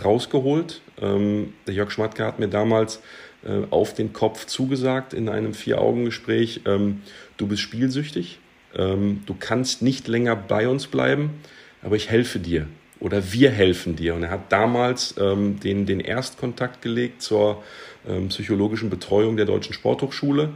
rausgeholt. 0.05 0.83
Ähm, 1.01 1.55
der 1.67 1.73
Jörg 1.73 1.91
Schmatke 1.91 2.23
hat 2.25 2.39
mir 2.39 2.49
damals 2.49 3.01
äh, 3.45 3.63
auf 3.71 3.95
den 3.95 4.13
Kopf 4.13 4.45
zugesagt 4.45 5.15
in 5.15 5.31
einem 5.31 5.55
Vier-Augen-Gespräch, 5.55 6.63
ähm, 6.67 7.01
du 7.39 7.47
bist 7.47 7.63
spielsüchtig, 7.63 8.41
ähm, 8.77 9.23
du 9.25 9.35
kannst 9.39 9.81
nicht 9.81 10.07
länger 10.07 10.37
bei 10.37 10.69
uns 10.69 10.87
bleiben, 10.87 11.31
aber 11.81 11.97
ich 11.97 12.11
helfe 12.11 12.39
dir 12.39 12.67
oder 13.01 13.33
wir 13.33 13.51
helfen 13.51 13.97
dir. 13.97 14.15
Und 14.15 14.25
er 14.25 14.31
hat 14.31 14.53
damals 14.53 15.15
ähm, 15.19 15.59
den, 15.61 15.87
den 15.87 16.01
Erstkontakt 16.01 16.83
gelegt 16.83 17.23
zur 17.23 17.63
ähm, 18.07 18.29
psychologischen 18.29 18.91
Betreuung 18.91 19.39
der 19.39 19.47
Deutschen 19.47 19.73
Sporthochschule 19.73 20.51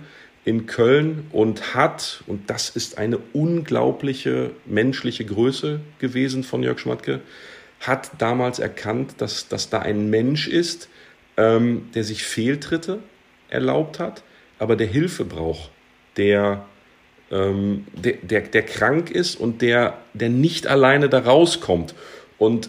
in 0.45 0.67
Köln 0.67 1.27
und 1.31 1.75
hat, 1.75 2.25
und 2.27 2.51
das 2.51 2.71
ist 2.71 2.99
eine 2.99 3.19
unglaubliche 3.33 4.51
menschliche 4.67 5.25
Größe 5.25 5.81
gewesen 5.99 6.43
von 6.43 6.63
Jörg 6.63 6.79
Schmatke, 6.79 7.21
hat 7.81 8.11
damals 8.19 8.59
erkannt, 8.59 9.15
dass, 9.19 9.49
dass 9.49 9.71
da 9.71 9.81
ein 9.81 10.11
Mensch 10.11 10.49
ist, 10.49 10.89
ähm, 11.37 11.91
der 11.95 12.05
sich 12.05 12.25
Fehltritte 12.25 13.01
erlaubt 13.49 13.99
hat, 13.99 14.23
aber 14.59 14.77
der 14.77 14.87
Hilfe 14.87 15.25
braucht, 15.25 15.71
der, 16.17 16.65
ähm, 17.31 17.87
der, 17.93 18.15
der, 18.23 18.41
der 18.43 18.63
krank 18.63 19.11
ist 19.11 19.37
und 19.37 19.63
der, 19.63 19.99
der 20.13 20.29
nicht 20.29 20.67
alleine 20.67 21.09
da 21.09 21.21
rauskommt. 21.21 21.95
Und 22.39 22.69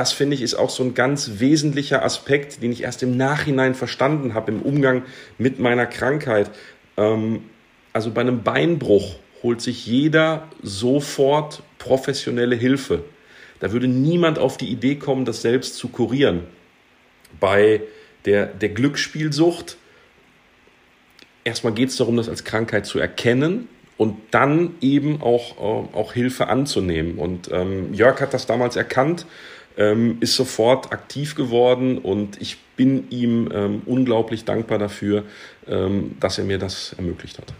das 0.00 0.12
finde 0.12 0.34
ich 0.34 0.40
ist 0.40 0.54
auch 0.54 0.70
so 0.70 0.82
ein 0.82 0.94
ganz 0.94 1.32
wesentlicher 1.40 2.02
Aspekt, 2.02 2.62
den 2.62 2.72
ich 2.72 2.84
erst 2.84 3.02
im 3.02 3.18
Nachhinein 3.18 3.74
verstanden 3.74 4.32
habe 4.32 4.50
im 4.50 4.62
Umgang 4.62 5.02
mit 5.36 5.58
meiner 5.58 5.84
Krankheit. 5.84 6.50
Ähm, 6.96 7.42
also 7.92 8.10
bei 8.10 8.22
einem 8.22 8.42
Beinbruch 8.42 9.16
holt 9.42 9.60
sich 9.60 9.84
jeder 9.84 10.48
sofort 10.62 11.62
professionelle 11.76 12.56
Hilfe. 12.56 13.04
Da 13.58 13.72
würde 13.72 13.88
niemand 13.88 14.38
auf 14.38 14.56
die 14.56 14.70
Idee 14.70 14.94
kommen, 14.94 15.26
das 15.26 15.42
selbst 15.42 15.74
zu 15.74 15.88
kurieren. 15.88 16.44
Bei 17.38 17.82
der, 18.24 18.46
der 18.46 18.70
Glücksspielsucht, 18.70 19.76
erstmal 21.44 21.74
geht 21.74 21.90
es 21.90 21.96
darum, 21.96 22.16
das 22.16 22.30
als 22.30 22.44
Krankheit 22.44 22.86
zu 22.86 22.98
erkennen 22.98 23.68
und 23.98 24.16
dann 24.30 24.76
eben 24.80 25.20
auch, 25.20 25.58
äh, 25.58 25.94
auch 25.94 26.14
Hilfe 26.14 26.46
anzunehmen. 26.46 27.18
Und 27.18 27.50
ähm, 27.52 27.92
Jörg 27.92 28.18
hat 28.22 28.32
das 28.32 28.46
damals 28.46 28.76
erkannt, 28.76 29.26
ähm, 29.76 30.18
ist 30.20 30.34
sofort 30.34 30.92
aktiv 30.92 31.34
geworden 31.34 31.98
und 31.98 32.40
ich 32.40 32.58
bin 32.76 33.10
ihm 33.10 33.50
ähm, 33.52 33.82
unglaublich 33.86 34.44
dankbar 34.44 34.78
dafür, 34.78 35.24
ähm, 35.68 36.16
dass 36.20 36.38
er 36.38 36.44
mir 36.44 36.58
das 36.58 36.94
ermöglicht 36.94 37.38
hat. 37.38 37.52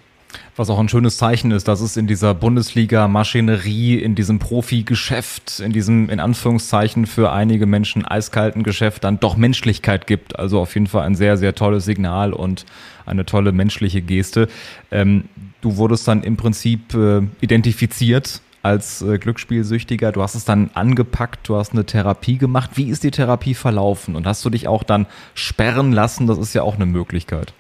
Was 0.57 0.69
auch 0.71 0.79
ein 0.79 0.89
schönes 0.89 1.17
Zeichen 1.17 1.51
ist, 1.51 1.69
dass 1.69 1.81
es 1.81 1.97
in 1.97 2.07
dieser 2.07 2.35
Bundesliga-Maschinerie, 2.35 3.97
in 3.97 4.15
diesem 4.15 4.39
Profi-Geschäft, 4.39 5.61
in 5.61 5.73
diesem 5.73 6.11
in 6.11 6.21
Anführungszeichen 6.21 7.07
für 7.07 7.33
einige 7.33 7.67
Menschen 7.67 8.05
eiskalten 8.05 8.63
Geschäft 8.63 9.05
dann 9.05 9.21
doch 9.21 9.37
Menschlichkeit 9.37 10.07
gibt. 10.07 10.39
Also 10.39 10.61
auf 10.61 10.75
jeden 10.75 10.87
Fall 10.87 11.07
ein 11.07 11.15
sehr, 11.15 11.37
sehr 11.37 11.55
tolles 11.55 11.85
Signal 11.85 12.33
und 12.33 12.67
eine 13.07 13.25
tolle 13.25 13.53
menschliche 13.53 14.03
Geste. 14.03 14.49
Ähm, 14.91 15.25
du 15.61 15.77
wurdest 15.77 16.07
dann 16.07 16.23
im 16.23 16.37
Prinzip 16.37 16.95
äh, 16.95 17.23
identifiziert 17.41 18.43
als 18.63 19.03
äh, 19.03 19.19
Glücksspielsüchtiger. 19.19 20.13
Du 20.13 20.23
hast 20.23 20.35
es 20.35 20.45
dann 20.45 20.71
angepackt, 20.75 21.49
du 21.49 21.57
hast 21.57 21.73
eine 21.73 21.87
Therapie 21.87 22.39
gemacht. 22.39 22.73
Wie 22.75 22.89
ist 22.91 23.05
die 23.05 23.11
Therapie 23.11 23.55
verlaufen? 23.55 24.17
Und 24.17 24.27
hast 24.27 24.45
du 24.45 24.51
dich 24.51 24.69
auch 24.69 24.83
dann 24.83 25.07
sperren 25.35 25.93
lassen? 25.93 26.27
Das 26.27 26.39
ist 26.39 26.55
ja 26.55 26.63
auch 26.63 26.75
eine 26.75 26.87
Möglichkeit. 26.87 27.53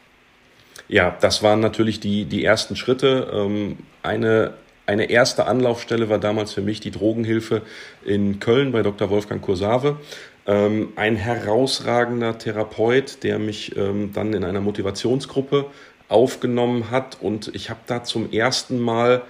Ja, 0.88 1.16
das 1.20 1.42
waren 1.42 1.60
natürlich 1.60 2.00
die, 2.00 2.24
die 2.24 2.44
ersten 2.44 2.76
Schritte. 2.76 3.30
Ähm, 3.32 3.78
eine, 4.02 4.54
eine 4.86 5.04
erste 5.04 5.46
Anlaufstelle 5.46 6.08
war 6.08 6.18
damals 6.18 6.52
für 6.52 6.62
mich 6.62 6.80
die 6.80 6.90
Drogenhilfe 6.90 7.62
in 8.04 8.40
Köln 8.40 8.72
bei 8.72 8.82
Dr. 8.82 9.08
Wolfgang 9.08 9.40
Kursave. 9.40 9.98
Ähm, 10.46 10.92
ein 10.96 11.16
herausragender 11.16 12.38
Therapeut, 12.38 13.22
der 13.22 13.38
mich 13.38 13.76
ähm, 13.76 14.10
dann 14.12 14.32
in 14.32 14.42
einer 14.42 14.60
Motivationsgruppe 14.60 15.66
aufgenommen 16.08 16.90
hat. 16.90 17.18
Und 17.20 17.54
ich 17.54 17.70
habe 17.70 17.80
da 17.86 18.02
zum 18.02 18.32
ersten 18.32 18.80
Mal 18.80 19.22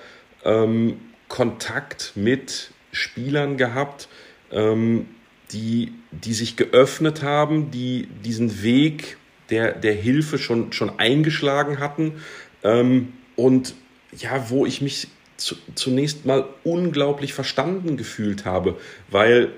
ähm, 0.45 0.97
Kontakt 1.31 2.13
mit 2.17 2.73
Spielern 2.93 3.57
gehabt, 3.57 4.09
ähm, 4.51 5.07
die, 5.53 5.93
die 6.11 6.35
sich 6.35 6.57
geöffnet 6.57 7.23
haben, 7.23 7.71
die 7.71 8.09
diesen 8.25 8.63
Weg 8.63 9.17
der, 9.49 9.73
der 9.73 9.95
Hilfe 9.95 10.39
schon, 10.39 10.73
schon 10.73 10.99
eingeschlagen 10.99 11.79
hatten. 11.79 12.21
Ähm, 12.63 13.13
und 13.37 13.75
ja, 14.17 14.51
wo 14.51 14.67
ich 14.67 14.83
mich 14.83 15.07
zu, 15.37 15.55
zunächst 15.77 16.27
mal 16.27 16.49
unglaublich 16.65 17.33
verstanden 17.33 17.97
gefühlt 17.97 18.45
habe, 18.45 18.77
weil 19.09 19.53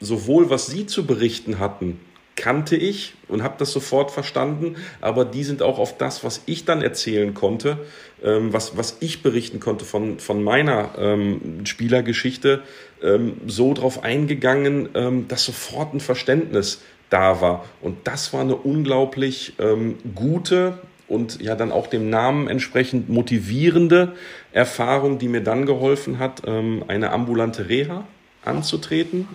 sowohl 0.00 0.50
was 0.50 0.68
sie 0.68 0.86
zu 0.86 1.04
berichten 1.04 1.58
hatten, 1.58 2.00
kannte 2.38 2.76
ich 2.76 3.14
und 3.26 3.42
habe 3.42 3.56
das 3.58 3.72
sofort 3.72 4.12
verstanden, 4.12 4.76
aber 5.00 5.24
die 5.24 5.42
sind 5.42 5.60
auch 5.60 5.78
auf 5.78 5.98
das, 5.98 6.22
was 6.22 6.42
ich 6.46 6.64
dann 6.64 6.82
erzählen 6.82 7.34
konnte, 7.34 7.78
ähm, 8.22 8.52
was, 8.52 8.76
was 8.76 8.98
ich 9.00 9.22
berichten 9.22 9.58
konnte 9.58 9.84
von, 9.84 10.20
von 10.20 10.42
meiner 10.42 10.90
ähm, 10.96 11.66
Spielergeschichte, 11.66 12.62
ähm, 13.02 13.38
so 13.48 13.74
drauf 13.74 14.04
eingegangen, 14.04 14.88
ähm, 14.94 15.26
dass 15.26 15.44
sofort 15.44 15.94
ein 15.94 16.00
Verständnis 16.00 16.80
da 17.10 17.40
war. 17.40 17.64
Und 17.80 18.06
das 18.06 18.32
war 18.32 18.42
eine 18.42 18.54
unglaublich 18.54 19.54
ähm, 19.58 19.96
gute 20.14 20.78
und 21.08 21.42
ja 21.42 21.56
dann 21.56 21.72
auch 21.72 21.88
dem 21.88 22.08
Namen 22.08 22.46
entsprechend 22.46 23.08
motivierende 23.08 24.12
Erfahrung, 24.52 25.18
die 25.18 25.28
mir 25.28 25.42
dann 25.42 25.66
geholfen 25.66 26.20
hat, 26.20 26.42
ähm, 26.46 26.84
eine 26.86 27.10
ambulante 27.10 27.68
Reha 27.68 28.06
anzutreten. 28.44 29.26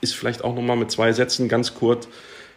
Ist 0.00 0.14
vielleicht 0.14 0.44
auch 0.44 0.54
nochmal 0.54 0.76
mit 0.76 0.90
zwei 0.90 1.12
Sätzen 1.12 1.48
ganz 1.48 1.74
kurz, 1.74 2.08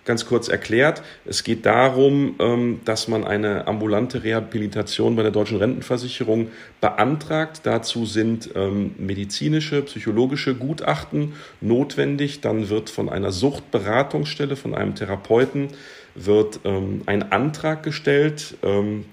ganz 0.07 0.25
kurz 0.25 0.47
erklärt. 0.47 1.03
Es 1.25 1.43
geht 1.43 1.65
darum, 1.67 2.36
ähm, 2.39 2.79
dass 2.86 3.07
man 3.07 3.24
eine 3.24 3.67
ambulante 3.67 4.24
Rehabilitation 4.24 5.15
bei 5.15 5.21
der 5.21 5.31
deutschen 5.31 5.57
Rentenversicherung 5.57 6.50
beantragt. 6.81 7.62
Dazu 7.63 8.05
sind 8.05 8.50
ähm, 8.55 8.95
medizinische, 8.97 9.83
psychologische 9.83 10.55
Gutachten 10.55 11.33
notwendig. 11.62 12.41
Dann 12.41 12.69
wird 12.69 12.89
von 12.89 13.09
einer 13.09 13.31
Suchtberatungsstelle, 13.31 14.55
von 14.55 14.74
einem 14.74 14.95
Therapeuten, 14.95 15.67
wird 16.15 16.62
ähm, 16.63 17.01
ein 17.05 17.31
Antrag 17.31 17.83
gestellt. 17.83 18.55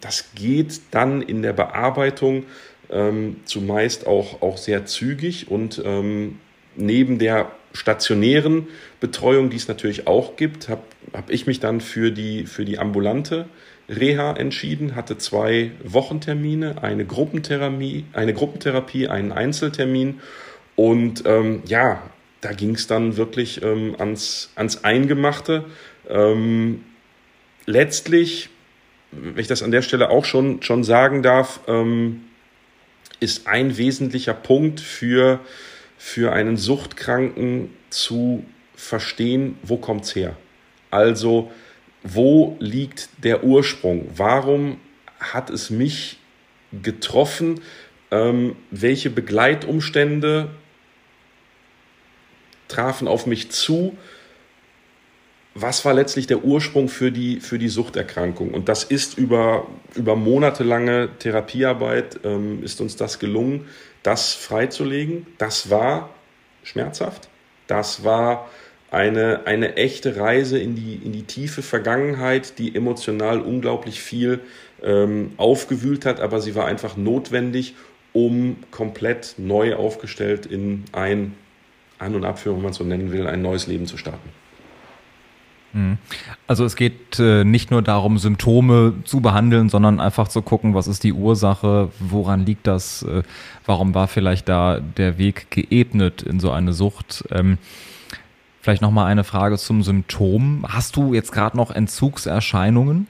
das 0.01 0.31
geht 0.35 0.81
dann 0.91 1.21
in 1.21 1.43
der 1.43 1.53
Bearbeitung 1.53 2.45
zumeist 3.45 4.07
auch, 4.07 4.43
auch 4.43 4.59
sehr 4.59 4.85
zügig 4.85 5.51
und 5.51 5.83
neben 6.77 7.19
der 7.19 7.51
stationären 7.75 8.69
Betreuung, 9.01 9.51
die 9.51 9.57
es 9.57 9.69
natürlich 9.69 10.07
auch 10.07 10.37
gibt, 10.37 10.69
habe 10.69 10.83
hab 11.13 11.31
ich 11.31 11.47
mich 11.47 11.61
dann 11.61 11.81
für 11.81 12.11
die, 12.11 12.47
für 12.47 12.65
die 12.65 12.79
ambulante 12.79 13.47
Reha 13.89 14.33
entschieden, 14.33 14.95
hatte 14.95 15.19
zwei 15.19 15.73
Wochentermine, 15.83 16.83
eine 16.83 17.05
Gruppentherapie, 17.05 18.07
eine 18.15 18.33
Gruppentherapie 18.33 19.09
einen 19.09 19.33
Einzeltermin 19.33 20.21
und 20.77 21.25
ähm, 21.27 21.63
ja, 21.67 22.03
da 22.41 22.53
ging 22.53 22.75
es 22.75 22.87
dann 22.87 23.17
wirklich 23.17 23.63
ähm, 23.63 23.95
ans, 23.99 24.51
ans 24.55 24.85
Eingemachte. 24.85 25.65
Ähm, 26.09 26.85
letztlich, 27.67 28.51
wenn 29.11 29.39
ich 29.39 29.47
das 29.47 29.63
an 29.63 29.71
der 29.71 29.83
Stelle 29.83 30.11
auch 30.11 30.25
schon, 30.25 30.63
schon 30.63 30.85
sagen 30.85 31.23
darf, 31.23 31.61
ähm, 31.67 32.25
ist 33.21 33.47
ein 33.47 33.77
wesentlicher 33.77 34.35
Punkt 34.35 34.81
für 34.81 35.41
für 35.97 36.33
einen 36.33 36.57
Suchtkranken 36.57 37.71
zu 37.91 38.45
verstehen, 38.75 39.59
wo 39.63 39.77
kommt 39.77 40.05
es 40.05 40.15
her? 40.15 40.37
Also, 40.91 41.51
wo 42.03 42.57
liegt 42.61 43.09
der 43.23 43.45
Ursprung? 43.45 44.11
Warum 44.15 44.79
hat 45.19 45.51
es 45.51 45.71
mich 45.71 46.19
getroffen? 46.83 47.61
Ähm, 48.11 48.57
welche 48.71 49.11
Begleitumstände 49.11 50.51
trafen 52.69 53.09
auf 53.09 53.27
mich 53.27 53.51
zu? 53.51 53.97
Was 55.57 55.85
war 55.85 55.95
letztlich 55.95 56.27
der 56.27 56.43
Ursprung 56.43 56.89
für 56.89 57.13
die, 57.13 57.39
für 57.39 57.59
die 57.59 57.69
Suchterkrankung? 57.69 58.53
Und 58.53 58.69
das 58.69 58.83
ist 58.83 59.17
über, 59.17 59.69
über 59.95 60.17
monatelange 60.17 61.11
Therapiearbeit, 61.21 62.21
ähm, 62.25 62.65
ist 62.65 62.81
uns 62.81 62.97
das 62.97 63.21
gelungen, 63.21 63.67
das 64.03 64.35
freizulegen. 64.35 65.27
Das 65.39 65.71
war 65.71 66.11
schmerzhaft. 66.65 67.29
Das 67.69 68.03
war 68.03 68.51
eine, 68.91 69.47
eine 69.47 69.77
echte 69.77 70.17
Reise 70.17 70.59
in 70.59 70.75
die, 70.75 70.97
in 70.97 71.13
die 71.13 71.23
tiefe 71.23 71.63
Vergangenheit, 71.63 72.59
die 72.59 72.75
emotional 72.75 73.41
unglaublich 73.41 74.01
viel 74.01 74.41
ähm, 74.83 75.33
aufgewühlt 75.37 76.05
hat, 76.05 76.21
aber 76.21 76.41
sie 76.41 76.55
war 76.55 76.67
einfach 76.67 76.97
notwendig, 76.97 77.75
um 78.13 78.57
komplett 78.71 79.35
neu 79.39 79.75
aufgestellt 79.75 80.47
in 80.47 80.85
ein 80.93 81.35
An- 81.99 82.15
und 82.15 82.25
Abführung, 82.25 82.59
wenn 82.59 82.65
man 82.65 82.71
es 82.73 82.79
so 82.79 82.85
nennen 82.85 83.13
will, 83.13 83.27
ein 83.27 83.43
neues 83.43 83.67
Leben 83.67 83.87
zu 83.87 83.97
starten. 83.97 84.29
Mhm. 85.75 85.99
Also 86.47 86.65
es 86.65 86.77
geht 86.77 87.19
äh, 87.19 87.45
nicht 87.45 87.71
nur 87.71 87.83
darum, 87.83 88.19
Symptome 88.19 88.95
zu 89.05 89.21
behandeln, 89.21 89.69
sondern 89.69 90.01
einfach 90.01 90.29
zu 90.29 90.41
gucken, 90.41 90.75
was 90.75 90.87
ist 90.87 91.05
die 91.05 91.13
Ursache, 91.13 91.91
woran 91.99 92.47
liegt 92.47 92.67
das, 92.67 93.03
äh, 93.03 93.23
warum 93.67 93.95
war 93.95 94.09
vielleicht 94.09 94.49
da 94.49 94.81
der 94.81 95.19
Weg 95.19 95.51
geebnet 95.51 96.23
in 96.23 96.41
so 96.41 96.51
eine 96.53 96.73
Sucht. 96.73 97.25
Ähm, 97.31 97.59
vielleicht 98.61 98.83
nochmal 98.83 99.07
eine 99.07 99.25
Frage 99.25 99.59
zum 99.59 99.83
Symptom. 99.83 100.65
Hast 100.69 100.97
du 100.97 101.13
jetzt 101.13 101.33
gerade 101.33 101.57
noch 101.57 101.71
Entzugserscheinungen? 101.71 103.09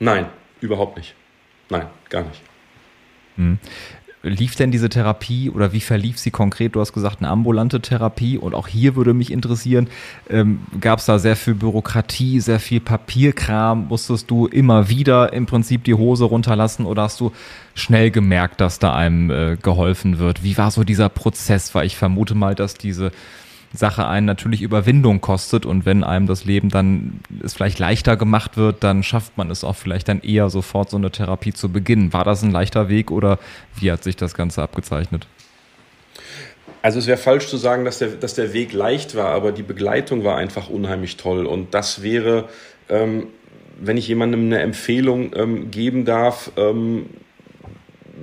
Nein, 0.00 0.26
überhaupt 0.60 0.96
nicht. 0.96 1.14
Nein, 1.70 1.86
gar 2.10 2.24
nicht. 2.24 2.42
Hm 3.36 3.58
lief 4.28 4.56
denn 4.56 4.70
diese 4.70 4.88
Therapie 4.88 5.50
oder 5.50 5.72
wie 5.72 5.80
verlief 5.80 6.18
sie 6.18 6.30
konkret? 6.30 6.74
Du 6.74 6.80
hast 6.80 6.92
gesagt, 6.92 7.18
eine 7.20 7.28
ambulante 7.28 7.80
Therapie 7.80 8.38
und 8.38 8.54
auch 8.54 8.68
hier 8.68 8.96
würde 8.96 9.14
mich 9.14 9.32
interessieren, 9.32 9.88
ähm, 10.28 10.60
gab 10.80 10.98
es 10.98 11.06
da 11.06 11.18
sehr 11.18 11.36
viel 11.36 11.54
Bürokratie, 11.54 12.40
sehr 12.40 12.60
viel 12.60 12.80
Papierkram? 12.80 13.88
Musstest 13.88 14.30
du 14.30 14.46
immer 14.46 14.88
wieder 14.88 15.32
im 15.32 15.46
Prinzip 15.46 15.84
die 15.84 15.94
Hose 15.94 16.24
runterlassen 16.24 16.86
oder 16.86 17.02
hast 17.02 17.20
du 17.20 17.32
schnell 17.74 18.10
gemerkt, 18.10 18.60
dass 18.60 18.78
da 18.78 18.94
einem 18.94 19.30
äh, 19.30 19.56
geholfen 19.56 20.18
wird? 20.18 20.42
Wie 20.42 20.58
war 20.58 20.70
so 20.70 20.84
dieser 20.84 21.08
Prozess? 21.08 21.74
Weil 21.74 21.86
ich 21.86 21.96
vermute 21.96 22.34
mal, 22.34 22.54
dass 22.54 22.74
diese 22.74 23.12
Sache 23.72 24.06
einen 24.06 24.26
natürlich 24.26 24.62
Überwindung 24.62 25.20
kostet 25.20 25.66
und 25.66 25.84
wenn 25.84 26.04
einem 26.04 26.26
das 26.26 26.44
Leben 26.44 26.68
dann 26.68 27.20
es 27.42 27.54
vielleicht 27.54 27.78
leichter 27.78 28.16
gemacht 28.16 28.56
wird, 28.56 28.82
dann 28.84 29.02
schafft 29.02 29.36
man 29.36 29.50
es 29.50 29.64
auch 29.64 29.76
vielleicht 29.76 30.08
dann 30.08 30.20
eher 30.20 30.50
sofort 30.50 30.90
so 30.90 30.96
eine 30.96 31.10
Therapie 31.10 31.52
zu 31.52 31.70
beginnen. 31.70 32.12
War 32.12 32.24
das 32.24 32.42
ein 32.42 32.52
leichter 32.52 32.88
Weg 32.88 33.10
oder 33.10 33.38
wie 33.78 33.90
hat 33.92 34.04
sich 34.04 34.16
das 34.16 34.34
Ganze 34.34 34.62
abgezeichnet? 34.62 35.26
Also 36.82 37.00
es 37.00 37.06
wäre 37.06 37.18
falsch 37.18 37.48
zu 37.48 37.56
sagen, 37.56 37.84
dass 37.84 37.98
der, 37.98 38.10
dass 38.10 38.34
der 38.34 38.52
Weg 38.52 38.72
leicht 38.72 39.16
war, 39.16 39.30
aber 39.30 39.50
die 39.52 39.64
Begleitung 39.64 40.22
war 40.22 40.36
einfach 40.36 40.68
unheimlich 40.68 41.16
toll 41.16 41.44
und 41.44 41.74
das 41.74 42.02
wäre, 42.02 42.48
ähm, 42.88 43.26
wenn 43.80 43.96
ich 43.96 44.06
jemandem 44.06 44.46
eine 44.46 44.60
Empfehlung 44.60 45.34
ähm, 45.34 45.70
geben 45.70 46.04
darf, 46.04 46.52
ähm, 46.56 47.06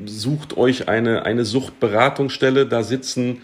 sucht 0.05 0.57
euch 0.57 0.87
eine, 0.87 1.25
eine 1.25 1.45
Suchtberatungsstelle, 1.45 2.65
da 2.65 2.83
sitzen 2.83 3.41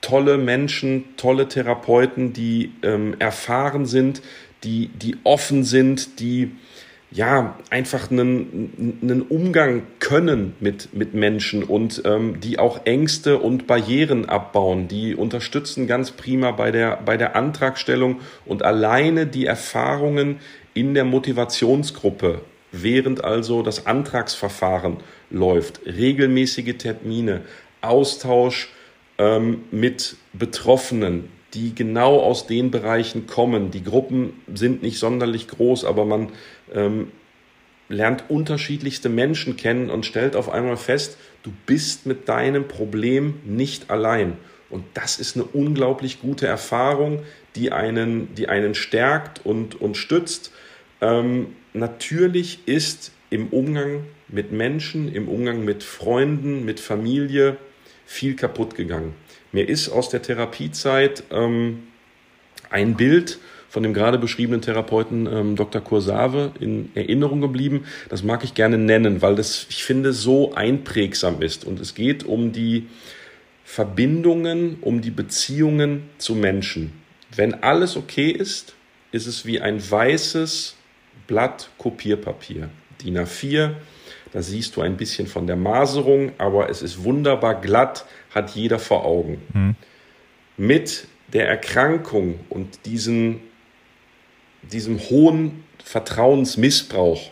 tolle 0.00 0.38
Menschen, 0.38 1.16
tolle 1.16 1.48
Therapeuten, 1.48 2.32
die 2.32 2.72
ähm, 2.82 3.14
erfahren 3.18 3.86
sind, 3.86 4.22
die, 4.64 4.88
die 4.88 5.16
offen 5.24 5.64
sind, 5.64 6.20
die 6.20 6.52
ja 7.10 7.58
einfach 7.70 8.10
einen, 8.10 8.98
einen 9.02 9.22
Umgang 9.22 9.82
können 9.98 10.54
mit, 10.60 10.94
mit 10.94 11.12
Menschen 11.12 11.64
und 11.64 12.02
ähm, 12.04 12.40
die 12.40 12.58
auch 12.58 12.86
Ängste 12.86 13.38
und 13.38 13.66
Barrieren 13.66 14.28
abbauen. 14.28 14.86
Die 14.86 15.14
unterstützen 15.14 15.86
ganz 15.86 16.12
prima 16.12 16.52
bei 16.52 16.70
der, 16.70 17.00
bei 17.04 17.16
der 17.16 17.34
Antragstellung 17.34 18.20
und 18.46 18.62
alleine 18.62 19.26
die 19.26 19.46
Erfahrungen 19.46 20.38
in 20.72 20.94
der 20.94 21.04
Motivationsgruppe, 21.04 22.42
während 22.70 23.24
also 23.24 23.62
das 23.62 23.86
Antragsverfahren 23.86 24.98
läuft, 25.30 25.80
regelmäßige 25.84 26.76
Termine, 26.78 27.42
Austausch, 27.80 28.68
ähm, 29.20 29.64
mit 29.70 30.16
Betroffenen, 30.32 31.28
die 31.52 31.74
genau 31.74 32.20
aus 32.20 32.46
den 32.46 32.70
Bereichen 32.70 33.26
kommen. 33.26 33.70
Die 33.70 33.84
Gruppen 33.84 34.32
sind 34.52 34.82
nicht 34.82 34.98
sonderlich 34.98 35.46
groß, 35.46 35.84
aber 35.84 36.06
man 36.06 36.30
ähm, 36.72 37.12
lernt 37.90 38.24
unterschiedlichste 38.28 39.10
Menschen 39.10 39.58
kennen 39.58 39.90
und 39.90 40.06
stellt 40.06 40.36
auf 40.36 40.48
einmal 40.48 40.78
fest, 40.78 41.18
du 41.42 41.52
bist 41.66 42.06
mit 42.06 42.30
deinem 42.30 42.66
Problem 42.66 43.34
nicht 43.44 43.90
allein. 43.90 44.38
Und 44.70 44.84
das 44.94 45.18
ist 45.18 45.36
eine 45.36 45.44
unglaublich 45.44 46.22
gute 46.22 46.46
Erfahrung, 46.46 47.22
die 47.56 47.72
einen, 47.72 48.34
die 48.36 48.48
einen 48.48 48.74
stärkt 48.74 49.44
und, 49.44 49.78
und 49.78 49.98
stützt. 49.98 50.50
Ähm, 51.02 51.48
natürlich 51.74 52.60
ist 52.66 53.12
im 53.28 53.48
Umgang 53.48 54.04
mit 54.28 54.50
Menschen, 54.50 55.12
im 55.12 55.28
Umgang 55.28 55.64
mit 55.64 55.82
Freunden, 55.82 56.64
mit 56.64 56.80
Familie, 56.80 57.58
viel 58.10 58.34
kaputt 58.34 58.74
gegangen. 58.74 59.14
Mir 59.52 59.68
ist 59.68 59.88
aus 59.88 60.08
der 60.08 60.20
Therapiezeit 60.20 61.22
ähm, 61.30 61.84
ein 62.68 62.96
Bild 62.96 63.38
von 63.68 63.84
dem 63.84 63.94
gerade 63.94 64.18
beschriebenen 64.18 64.62
Therapeuten 64.62 65.28
ähm, 65.32 65.54
Dr. 65.54 65.80
Kursave 65.80 66.50
in 66.58 66.90
Erinnerung 66.96 67.40
geblieben. 67.40 67.84
Das 68.08 68.24
mag 68.24 68.42
ich 68.42 68.54
gerne 68.54 68.78
nennen, 68.78 69.22
weil 69.22 69.36
das, 69.36 69.64
ich 69.70 69.84
finde, 69.84 70.12
so 70.12 70.52
einprägsam 70.54 71.40
ist. 71.40 71.64
Und 71.64 71.78
es 71.78 71.94
geht 71.94 72.24
um 72.24 72.50
die 72.50 72.88
Verbindungen, 73.62 74.78
um 74.80 75.02
die 75.02 75.12
Beziehungen 75.12 76.02
zu 76.18 76.34
Menschen. 76.34 76.92
Wenn 77.32 77.62
alles 77.62 77.96
okay 77.96 78.30
ist, 78.30 78.74
ist 79.12 79.28
es 79.28 79.46
wie 79.46 79.60
ein 79.60 79.80
weißes 79.88 80.74
Blatt 81.28 81.70
Kopierpapier. 81.78 82.70
DIN 83.04 83.18
A4, 83.18 83.74
da 84.32 84.42
siehst 84.42 84.76
du 84.76 84.80
ein 84.80 84.96
bisschen 84.96 85.26
von 85.26 85.46
der 85.46 85.56
Maserung, 85.56 86.32
aber 86.38 86.70
es 86.70 86.82
ist 86.82 87.04
wunderbar 87.04 87.60
glatt, 87.60 88.04
hat 88.34 88.50
jeder 88.50 88.78
vor 88.78 89.04
Augen. 89.04 89.42
Mhm. 89.52 89.74
Mit 90.56 91.06
der 91.32 91.48
Erkrankung 91.48 92.40
und 92.48 92.86
diesen, 92.86 93.40
diesem 94.62 94.98
hohen 94.98 95.64
Vertrauensmissbrauch 95.82 97.30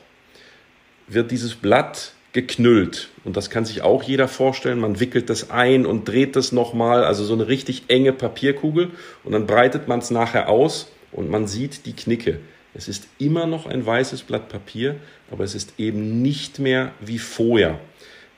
wird 1.07 1.31
dieses 1.31 1.55
Blatt 1.55 2.13
geknüllt. 2.33 3.09
Und 3.25 3.37
das 3.37 3.51
kann 3.51 3.65
sich 3.65 3.83
auch 3.83 4.03
jeder 4.03 4.29
vorstellen. 4.29 4.79
Man 4.79 5.01
wickelt 5.01 5.31
das 5.31 5.51
ein 5.51 5.87
und 5.87 6.07
dreht 6.07 6.37
das 6.37 6.53
nochmal, 6.53 7.05
also 7.05 7.25
so 7.25 7.35
eine 7.35 7.49
richtig 7.49 7.85
enge 7.89 8.13
Papierkugel. 8.13 8.91
Und 9.25 9.33
dann 9.33 9.47
breitet 9.47 9.89
man 9.89 10.01
es 10.01 10.11
nachher 10.11 10.49
aus 10.49 10.91
und 11.13 11.31
man 11.31 11.47
sieht 11.47 11.87
die 11.87 11.95
Knicke. 11.95 12.41
Es 12.79 12.87
ist 12.87 13.09
immer 13.19 13.47
noch 13.47 13.67
ein 13.67 13.85
weißes 13.85 14.23
Blatt 14.23 14.49
Papier, 14.49 14.95
aber 15.33 15.43
es 15.43 15.57
ist 15.57 15.75
eben 15.79 16.23
nicht 16.23 16.61
mehr 16.61 16.93
wie 17.01 17.19
vorher. 17.19 17.81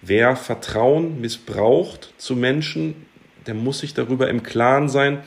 Wer 0.00 0.34
Vertrauen 0.34 1.20
missbraucht 1.20 2.14
zu 2.16 2.36
Menschen, 2.36 3.06
der 3.46 3.52
muss 3.52 3.80
sich 3.80 3.92
darüber 3.92 4.30
im 4.30 4.42
Klaren 4.42 4.88
sein, 4.88 5.18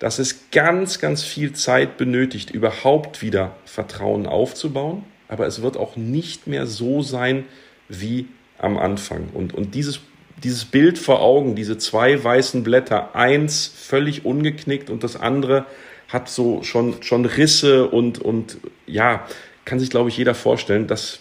dass 0.00 0.18
es 0.18 0.50
ganz, 0.50 0.98
ganz 0.98 1.22
viel 1.22 1.52
Zeit 1.52 1.96
benötigt, 1.96 2.50
überhaupt 2.50 3.22
wieder 3.22 3.54
Vertrauen 3.66 4.26
aufzubauen. 4.26 5.04
Aber 5.28 5.46
es 5.46 5.62
wird 5.62 5.76
auch 5.76 5.94
nicht 5.94 6.48
mehr 6.48 6.66
so 6.66 7.02
sein 7.02 7.44
wie 7.88 8.26
am 8.58 8.78
Anfang. 8.78 9.28
Und, 9.32 9.54
und 9.54 9.76
dieses, 9.76 10.00
dieses 10.42 10.64
Bild 10.64 10.98
vor 10.98 11.22
Augen, 11.22 11.54
diese 11.54 11.78
zwei 11.78 12.22
weißen 12.22 12.64
Blätter, 12.64 13.14
eins 13.14 13.68
völlig 13.68 14.24
ungeknickt 14.24 14.90
und 14.90 15.04
das 15.04 15.14
andere 15.14 15.66
hat 16.08 16.28
so 16.28 16.62
schon, 16.62 17.02
schon 17.02 17.24
Risse 17.24 17.88
und, 17.88 18.18
und 18.18 18.58
ja, 18.86 19.26
kann 19.66 19.80
sich, 19.80 19.90
glaube 19.90 20.08
ich, 20.08 20.16
jeder 20.16 20.34
vorstellen. 20.34 20.86
Das 20.86 21.18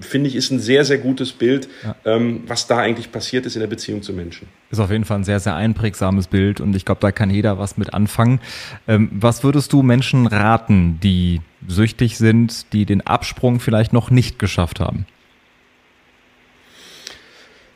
finde 0.00 0.28
ich 0.28 0.36
ist 0.36 0.50
ein 0.50 0.60
sehr, 0.60 0.84
sehr 0.84 0.98
gutes 0.98 1.32
Bild, 1.32 1.68
ja. 1.82 1.96
ähm, 2.04 2.44
was 2.46 2.68
da 2.68 2.78
eigentlich 2.78 3.10
passiert 3.10 3.44
ist 3.44 3.56
in 3.56 3.60
der 3.60 3.66
Beziehung 3.66 4.02
zu 4.02 4.12
Menschen. 4.12 4.46
Ist 4.70 4.78
auf 4.78 4.90
jeden 4.90 5.04
Fall 5.04 5.18
ein 5.18 5.24
sehr, 5.24 5.40
sehr 5.40 5.56
einprägsames 5.56 6.28
Bild 6.28 6.60
und 6.60 6.74
ich 6.76 6.84
glaube, 6.84 7.00
da 7.00 7.10
kann 7.10 7.28
jeder 7.28 7.58
was 7.58 7.76
mit 7.76 7.92
anfangen. 7.92 8.40
Ähm, 8.86 9.10
was 9.12 9.42
würdest 9.42 9.72
du 9.72 9.82
Menschen 9.82 10.28
raten, 10.28 11.00
die 11.02 11.40
süchtig 11.66 12.16
sind, 12.16 12.72
die 12.72 12.86
den 12.86 13.04
Absprung 13.04 13.58
vielleicht 13.58 13.92
noch 13.92 14.10
nicht 14.10 14.38
geschafft 14.38 14.78
haben? 14.78 15.04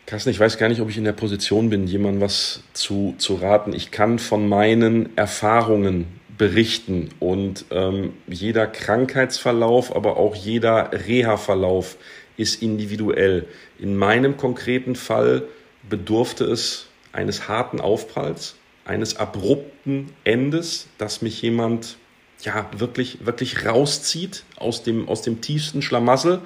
Carsten, 0.07 0.31
ich 0.31 0.39
weiß 0.39 0.59
gar 0.59 0.69
nicht, 0.69 0.81
ob 0.81 0.89
ich 0.89 0.99
in 0.99 1.05
der 1.05 1.13
Position 1.13 1.71
bin, 1.71 1.87
jemandem 1.87 2.21
was 2.21 2.63
zu, 2.75 3.15
zu 3.19 3.37
raten. 3.37 3.73
Ich 3.73 3.91
kann 3.91 4.19
von 4.19 4.49
meinen 4.49 5.17
Erfahrungen 5.17 6.07
berichten. 6.43 7.11
Und 7.21 7.67
ähm, 7.71 8.15
jeder 8.27 8.67
Krankheitsverlauf, 8.67 9.95
aber 9.95 10.17
auch 10.17 10.35
jeder 10.35 10.91
Reha-Verlauf 10.93 11.97
ist 12.37 12.61
individuell. 12.61 13.47
In 13.79 13.95
meinem 13.95 14.37
konkreten 14.37 14.97
Fall 14.97 15.45
bedurfte 15.89 16.43
es 16.47 16.89
eines 17.13 17.47
harten 17.47 17.81
Aufpralls, 17.81 18.57
eines 18.85 19.19
abrupten 19.19 20.13
Endes, 20.25 20.89
dass 20.99 21.23
mich 21.23 21.41
jemand 21.43 21.97
ja 22.41 22.69
wirklich, 22.77 23.25
wirklich 23.25 23.65
rauszieht 23.65 24.43
aus 24.57 24.83
dem, 24.83 25.09
aus 25.09 25.23
dem 25.23 25.43
tiefsten 25.43 25.81
Schlamassel 25.81 26.41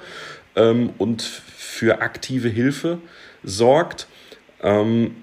ähm, 0.55 0.91
und 0.99 1.23
für 1.23 2.03
aktive 2.03 2.49
Hilfe 2.49 2.99
sorgt. 3.43 4.05
Ähm, 4.61 5.15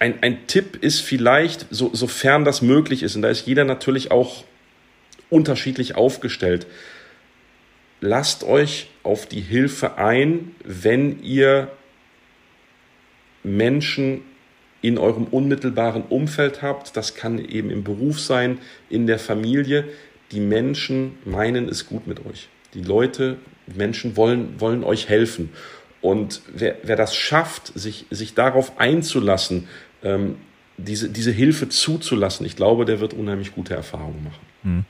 ein, 0.00 0.22
ein 0.22 0.46
Tipp 0.46 0.78
ist 0.80 1.00
vielleicht, 1.00 1.66
so, 1.70 1.90
sofern 1.92 2.44
das 2.44 2.62
möglich 2.62 3.04
ist, 3.04 3.14
und 3.14 3.22
da 3.22 3.28
ist 3.28 3.46
jeder 3.46 3.64
natürlich 3.64 4.10
auch 4.10 4.44
unterschiedlich 5.28 5.94
aufgestellt, 5.94 6.66
lasst 8.00 8.42
euch 8.42 8.88
auf 9.02 9.26
die 9.26 9.42
Hilfe 9.42 9.98
ein, 9.98 10.54
wenn 10.64 11.22
ihr 11.22 11.70
Menschen 13.44 14.22
in 14.82 14.96
eurem 14.96 15.24
unmittelbaren 15.24 16.04
Umfeld 16.04 16.62
habt. 16.62 16.96
Das 16.96 17.14
kann 17.14 17.38
eben 17.38 17.70
im 17.70 17.84
Beruf 17.84 18.20
sein, 18.20 18.58
in 18.88 19.06
der 19.06 19.18
Familie. 19.18 19.84
Die 20.32 20.40
Menschen 20.40 21.18
meinen 21.26 21.68
es 21.68 21.86
gut 21.86 22.06
mit 22.06 22.24
euch. 22.24 22.48
Die 22.72 22.82
Leute, 22.82 23.36
Menschen 23.66 24.16
wollen, 24.16 24.58
wollen 24.60 24.82
euch 24.82 25.10
helfen. 25.10 25.50
Und 26.00 26.40
wer, 26.48 26.76
wer 26.82 26.96
das 26.96 27.14
schafft, 27.14 27.78
sich, 27.78 28.06
sich 28.10 28.34
darauf 28.34 28.78
einzulassen, 28.78 29.68
ähm, 30.02 30.36
diese, 30.76 31.10
diese 31.10 31.30
Hilfe 31.30 31.68
zuzulassen, 31.68 32.46
ich 32.46 32.56
glaube, 32.56 32.84
der 32.84 33.00
wird 33.00 33.14
unheimlich 33.14 33.54
gute 33.54 33.74
Erfahrungen 33.74 34.24
machen. 34.24 34.40
Hm. 34.62 34.84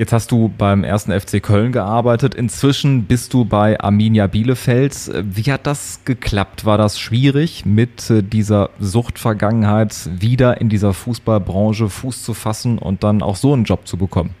Jetzt 0.00 0.14
hast 0.14 0.30
du 0.32 0.48
beim 0.56 0.82
ersten 0.82 1.12
FC 1.12 1.42
Köln 1.42 1.72
gearbeitet. 1.72 2.34
Inzwischen 2.34 3.04
bist 3.04 3.34
du 3.34 3.44
bei 3.44 3.78
Arminia 3.78 4.28
Bielefeld. 4.28 4.96
Wie 5.22 5.52
hat 5.52 5.66
das 5.66 6.00
geklappt? 6.06 6.64
War 6.64 6.78
das 6.78 6.98
schwierig, 6.98 7.66
mit 7.66 8.08
äh, 8.08 8.22
dieser 8.22 8.70
Suchtvergangenheit 8.80 10.08
wieder 10.18 10.58
in 10.58 10.70
dieser 10.70 10.94
Fußballbranche 10.94 11.90
Fuß 11.90 12.22
zu 12.22 12.32
fassen 12.32 12.78
und 12.78 13.04
dann 13.04 13.20
auch 13.20 13.36
so 13.36 13.52
einen 13.52 13.64
Job 13.64 13.86
zu 13.86 13.98
bekommen? 13.98 14.34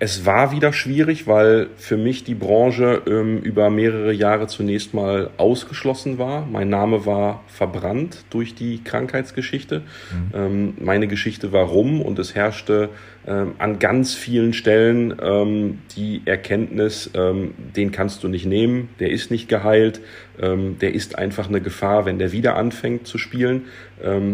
Es 0.00 0.24
war 0.24 0.52
wieder 0.52 0.72
schwierig, 0.72 1.26
weil 1.26 1.68
für 1.76 1.96
mich 1.96 2.22
die 2.22 2.36
Branche 2.36 3.02
ähm, 3.06 3.38
über 3.38 3.68
mehrere 3.68 4.12
Jahre 4.12 4.46
zunächst 4.46 4.94
mal 4.94 5.30
ausgeschlossen 5.38 6.18
war. 6.18 6.46
Mein 6.46 6.68
Name 6.68 7.04
war 7.04 7.42
verbrannt 7.48 8.24
durch 8.30 8.54
die 8.54 8.82
Krankheitsgeschichte. 8.84 9.80
Mhm. 9.80 10.34
Ähm, 10.34 10.74
meine 10.78 11.08
Geschichte 11.08 11.50
war 11.50 11.64
rum 11.64 12.00
und 12.00 12.20
es 12.20 12.36
herrschte 12.36 12.90
ähm, 13.26 13.54
an 13.58 13.80
ganz 13.80 14.14
vielen 14.14 14.52
Stellen 14.52 15.16
ähm, 15.20 15.80
die 15.96 16.22
Erkenntnis, 16.26 17.10
ähm, 17.14 17.54
den 17.76 17.90
kannst 17.90 18.22
du 18.22 18.28
nicht 18.28 18.46
nehmen, 18.46 18.90
der 19.00 19.10
ist 19.10 19.32
nicht 19.32 19.48
geheilt, 19.48 20.00
ähm, 20.40 20.78
der 20.78 20.94
ist 20.94 21.18
einfach 21.18 21.48
eine 21.48 21.60
Gefahr, 21.60 22.06
wenn 22.06 22.20
der 22.20 22.30
wieder 22.30 22.56
anfängt 22.56 23.06
zu 23.06 23.18
spielen. 23.18 23.64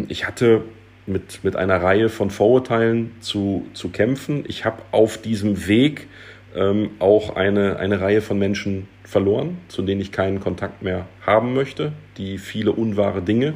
ich 0.09 0.27
hatte 0.27 0.63
mit, 1.07 1.45
mit 1.45 1.57
einer 1.57 1.83
Reihe 1.83 2.09
von 2.09 2.31
Vorurteilen 2.31 3.13
zu, 3.21 3.67
zu 3.75 3.91
kämpfen. 3.91 4.45
Ich 4.49 4.65
habe 4.65 4.83
auf 4.91 5.19
diesem 5.19 5.67
Weg 5.67 6.09
ähm, 6.55 6.91
auch 6.99 7.37
eine, 7.37 7.79
eine 7.79 8.01
Reihe 8.01 8.21
von 8.21 8.39
Menschen 8.39 8.89
verloren, 9.05 9.59
zu 9.69 9.83
denen 9.83 10.01
ich 10.01 10.13
keinen 10.13 10.41
Kontakt 10.41 10.83
mehr 10.83 11.07
haben 11.27 11.55
möchte, 11.55 11.93
die 12.17 12.39
viele 12.39 12.73
unwahre 12.73 13.23
Dinge 13.23 13.55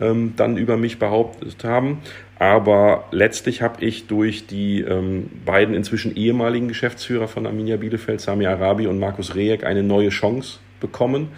ähm, 0.00 0.34
dann 0.36 0.56
über 0.56 0.76
mich 0.76 0.98
behauptet 0.98 1.64
haben. 1.64 1.98
Aber 2.38 3.04
letztlich 3.10 3.62
habe 3.62 3.84
ich 3.84 4.06
durch 4.06 4.46
die 4.46 4.80
ähm, 4.80 5.30
beiden 5.44 5.74
inzwischen 5.74 6.16
ehemaligen 6.16 6.68
Geschäftsführer 6.68 7.28
von 7.28 7.46
Arminia 7.46 7.76
Bielefeld, 7.76 8.20
Sami 8.20 8.46
Arabi 8.46 8.86
und 8.86 8.98
Markus 8.98 9.34
Rejek, 9.34 9.64
eine 9.64 9.82
neue 9.82 10.08
Chance 10.08 10.58
bekommen. 10.80 11.28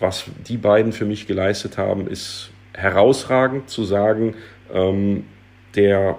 Was 0.00 0.26
die 0.48 0.56
beiden 0.56 0.92
für 0.92 1.04
mich 1.04 1.26
geleistet 1.26 1.78
haben, 1.78 2.06
ist 2.06 2.50
herausragend 2.74 3.70
zu 3.70 3.84
sagen, 3.84 4.34
ähm, 4.72 5.24
der 5.74 6.16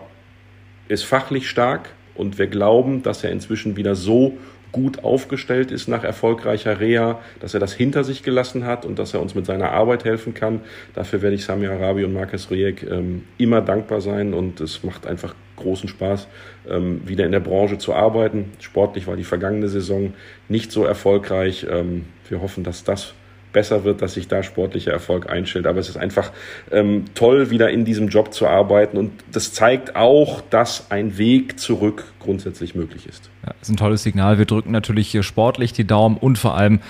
ist 0.88 1.04
fachlich 1.04 1.50
stark 1.50 1.90
und 2.14 2.38
wir 2.38 2.48
glauben, 2.48 3.04
dass 3.04 3.24
er 3.24 3.32
inzwischen 3.32 3.76
wieder 3.76 3.96
so 3.96 4.38
gut 4.76 5.06
aufgestellt 5.06 5.72
ist 5.72 5.88
nach 5.88 6.04
erfolgreicher 6.04 6.82
Reha, 6.82 7.20
dass 7.40 7.54
er 7.54 7.62
das 7.62 7.74
hinter 7.74 8.04
sich 8.04 8.24
gelassen 8.24 8.66
hat 8.66 8.84
und 8.84 9.00
dass 9.00 9.14
er 9.14 9.22
uns 9.22 9.34
mit 9.34 9.46
seiner 9.46 9.72
Arbeit 9.72 10.04
helfen 10.04 10.34
kann. 10.34 10.60
Dafür 10.94 11.22
werde 11.22 11.36
ich 11.36 11.46
Sami 11.46 11.66
Arabi 11.66 12.04
und 12.04 12.12
Marcus 12.12 12.52
Rejek 12.52 12.84
ähm, 12.84 13.24
immer 13.38 13.62
dankbar 13.62 14.02
sein 14.02 14.34
und 14.34 14.60
es 14.60 14.84
macht 14.84 15.08
einfach 15.08 15.34
großen 15.56 15.88
Spaß, 15.88 16.28
ähm, 16.70 17.02
wieder 17.06 17.26
in 17.26 17.32
der 17.32 17.40
Branche 17.40 17.78
zu 17.78 17.94
arbeiten. 17.94 18.52
Sportlich 18.60 19.08
war 19.08 19.16
die 19.16 19.24
vergangene 19.24 19.70
Saison 19.70 20.14
nicht 20.50 20.74
so 20.74 20.84
erfolgreich. 20.84 21.66
Ähm, 21.70 22.04
wir 22.28 22.42
hoffen, 22.42 22.66
dass 22.66 22.84
das 22.84 23.14
besser 23.56 23.86
wird, 23.86 24.02
dass 24.02 24.14
sich 24.14 24.28
da 24.28 24.44
sportlicher 24.44 24.92
Erfolg 24.92 25.30
einstellt. 25.30 25.66
Aber 25.66 25.80
es 25.80 25.88
ist 25.88 25.96
einfach 25.96 26.32
ähm, 26.72 27.06
toll, 27.16 27.50
wieder 27.50 27.70
in 27.72 27.86
diesem 27.86 28.10
Job 28.10 28.34
zu 28.34 28.48
arbeiten. 28.48 28.98
Und 28.98 29.12
das 29.32 29.54
zeigt 29.54 29.96
auch, 29.96 30.42
dass 30.42 30.92
ein 30.92 31.18
Weg 31.18 31.58
zurück 31.58 32.04
grundsätzlich 32.20 32.76
möglich 32.76 33.08
ist. 33.08 33.30
Ja, 33.44 33.54
das 33.58 33.70
ist 33.70 33.74
ein 33.74 33.78
tolles 33.78 34.04
Signal. 34.04 34.38
Wir 34.38 34.46
drücken 34.46 34.72
natürlich 34.72 35.08
hier 35.08 35.24
sportlich 35.24 35.72
die 35.72 35.88
Daumen 35.88 36.18
und 36.18 36.38
vor 36.38 36.58
allem 36.58 36.82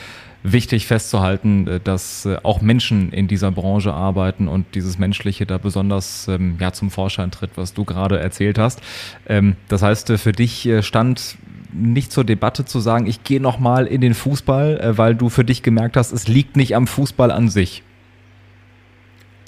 wichtig 0.52 0.88
festzuhalten, 0.88 1.68
äh, 1.68 1.80
dass 1.84 2.26
äh, 2.26 2.38
auch 2.44 2.62
Menschen 2.62 3.12
in 3.12 3.28
dieser 3.28 3.52
Branche 3.52 3.94
arbeiten 3.94 4.48
und 4.48 4.76
dieses 4.76 4.98
Menschliche 5.00 5.46
da 5.46 5.58
besonders 5.58 6.28
ähm, 6.28 6.58
ja, 6.60 6.72
zum 6.72 6.92
Vorschein 6.92 7.32
tritt, 7.32 7.52
was 7.56 7.74
du 7.74 7.84
gerade 7.84 8.20
erzählt 8.20 8.58
hast. 8.58 8.82
Ähm, 9.28 9.56
das 9.68 9.82
heißt, 9.82 10.12
äh, 10.12 10.18
für 10.18 10.32
dich 10.32 10.70
stand 10.82 11.38
nicht 11.74 12.12
zur 12.12 12.24
Debatte 12.24 12.66
zu 12.66 12.80
sagen, 12.80 13.06
ich 13.08 13.24
gehe 13.24 13.42
nochmal 13.42 13.86
in 13.88 14.00
den 14.02 14.14
Fußball, 14.14 14.94
weil 14.96 15.16
du 15.16 15.30
für 15.30 15.44
dich 15.44 15.62
gemerkt 15.62 15.98
hast, 15.98 16.14
es 16.14 16.28
liegt 16.28 16.56
nicht 16.56 16.76
am 16.76 16.88
Fußball 16.88 17.32
an 17.32 17.50
sich. 17.50 17.84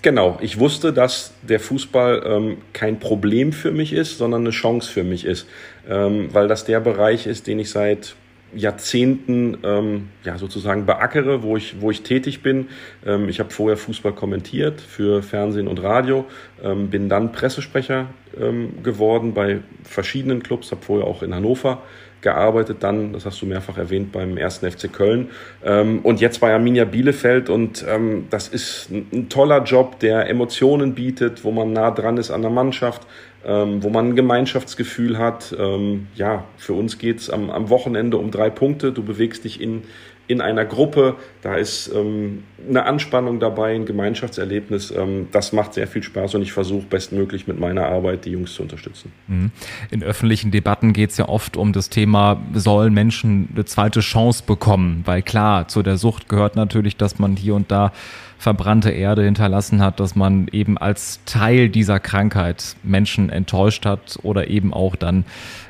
Genau, 0.02 0.38
ich 0.42 0.60
wusste, 0.60 0.94
dass 0.94 1.34
der 1.42 1.60
Fußball 1.60 2.24
ähm, 2.26 2.58
kein 2.74 3.00
Problem 3.00 3.54
für 3.54 3.72
mich 3.72 3.94
ist, 3.94 4.18
sondern 4.18 4.42
eine 4.42 4.52
Chance 4.52 4.92
für 4.92 5.04
mich 5.04 5.26
ist, 5.26 5.48
ähm, 5.90 6.30
weil 6.34 6.48
das 6.48 6.66
der 6.66 6.82
Bereich 6.82 7.28
ist, 7.28 7.48
den 7.48 7.60
ich 7.60 7.70
seit 7.70 8.16
Jahrzehnten 8.56 9.58
ähm, 9.64 10.10
ja 10.24 10.38
sozusagen 10.38 10.86
beackere, 10.86 11.44
wo 11.44 11.58
ich, 11.58 11.82
wo 11.82 11.92
ich 11.92 12.04
tätig 12.04 12.42
bin. 12.42 12.70
Ähm, 13.06 13.30
ich 13.30 13.40
habe 13.40 13.50
vorher 13.50 13.78
Fußball 13.78 14.14
kommentiert 14.14 14.82
für 14.82 15.22
Fernsehen 15.22 15.68
und 15.68 15.82
Radio, 15.82 16.26
ähm, 16.64 16.90
bin 16.90 17.10
dann 17.10 17.32
Pressesprecher 17.32 18.08
ähm, 18.40 18.84
geworden 18.84 19.34
bei 19.34 19.60
verschiedenen 19.84 20.44
Clubs, 20.44 20.72
habe 20.72 20.82
vorher 20.82 21.08
auch 21.08 21.24
in 21.24 21.36
Hannover 21.36 21.82
gearbeitet, 22.22 22.78
dann, 22.82 23.14
das 23.14 23.26
hast 23.26 23.42
du 23.42 23.46
mehrfach 23.46 23.78
erwähnt, 23.78 24.12
beim 24.12 24.38
ersten 24.38 24.70
FC 24.70 24.92
Köln 24.92 25.30
ähm, 25.64 26.00
und 26.02 26.20
jetzt 26.20 26.40
bei 26.40 26.52
Arminia 26.52 26.86
Bielefeld 26.86 27.50
und 27.50 27.86
ähm, 27.88 28.26
das 28.30 28.48
ist 28.48 28.90
ein, 28.90 29.06
ein 29.14 29.30
toller 29.30 29.64
Job, 29.64 30.00
der 30.00 30.28
Emotionen 30.30 30.96
bietet, 30.96 31.44
wo 31.44 31.52
man 31.52 31.74
nah 31.74 31.92
dran 31.92 32.18
ist 32.18 32.32
an 32.32 32.42
der 32.42 32.52
Mannschaft, 32.52 33.06
ähm, 33.46 33.84
wo 33.84 33.90
man 33.90 34.10
ein 34.10 34.16
Gemeinschaftsgefühl 34.16 35.18
hat. 35.18 35.56
Ähm, 35.58 36.08
ja, 36.16 36.44
für 36.58 36.74
uns 36.74 36.98
geht's 36.98 37.30
am, 37.30 37.50
am 37.50 37.70
Wochenende 37.70 38.18
um 38.18 38.32
drei 38.32 38.50
Punkte. 38.50 38.92
Du 38.92 39.04
bewegst 39.04 39.44
dich 39.46 39.62
in, 39.62 39.84
in 40.28 40.42
einer 40.42 40.66
Gruppe, 40.66 41.16
da 41.42 41.56
ist 41.56 41.90
ähm, 41.96 42.44
eine 42.68 42.86
Anspannung 42.86 43.40
dabei, 43.40 43.74
ein 43.76 43.86
Gemeinschaftserlebnis. 43.86 44.92
Ähm, 44.92 45.28
das 45.32 45.54
macht 45.54 45.74
sehr 45.74 45.88
viel 45.88 46.04
Spaß 46.04 46.36
und 46.36 46.42
ich 46.42 46.52
versuche 46.52 46.86
bestmöglich 46.86 47.48
mit 47.48 47.60
meiner 47.60 47.86
Arbeit 47.86 48.26
die 48.26 48.32
Jungs 48.32 48.54
zu 48.54 48.64
unterstützen. 48.64 49.14
Mhm. 49.28 49.52
In 49.90 50.04
öffentlichen 50.04 50.52
Debatten 50.52 50.92
geht 50.92 51.12
es 51.12 51.18
ja 51.18 51.30
oft 51.30 51.56
um 51.56 51.72
das 51.72 51.90
Thema, 51.90 52.42
sollen 52.54 52.94
Menschen 52.94 53.50
eine 53.54 53.64
zweite 53.66 54.02
Chance 54.02 54.44
bekommen? 54.46 55.04
Weil 55.06 55.22
klar, 55.22 55.70
zu 55.70 55.82
der 55.82 55.98
Sucht 55.98 56.28
gehört 56.28 56.58
natürlich, 56.58 56.98
dass 56.98 57.20
man 57.20 57.38
hier 57.38 57.56
und 57.56 57.72
da 57.72 57.94
verbrannte 58.38 58.92
Erde 58.92 59.24
hinterlassen 59.24 59.82
hat, 59.82 60.00
dass 60.00 60.16
man 60.16 60.48
eben 60.52 60.78
als 60.78 61.20
Teil 61.26 61.70
dieser 61.70 62.00
Krankheit 62.00 62.76
Menschen 62.84 63.30
enttäuscht 63.30 63.86
hat 63.86 64.20
oder 64.22 64.48
eben 64.50 64.74
auch 64.74 64.96
dann 64.96 65.26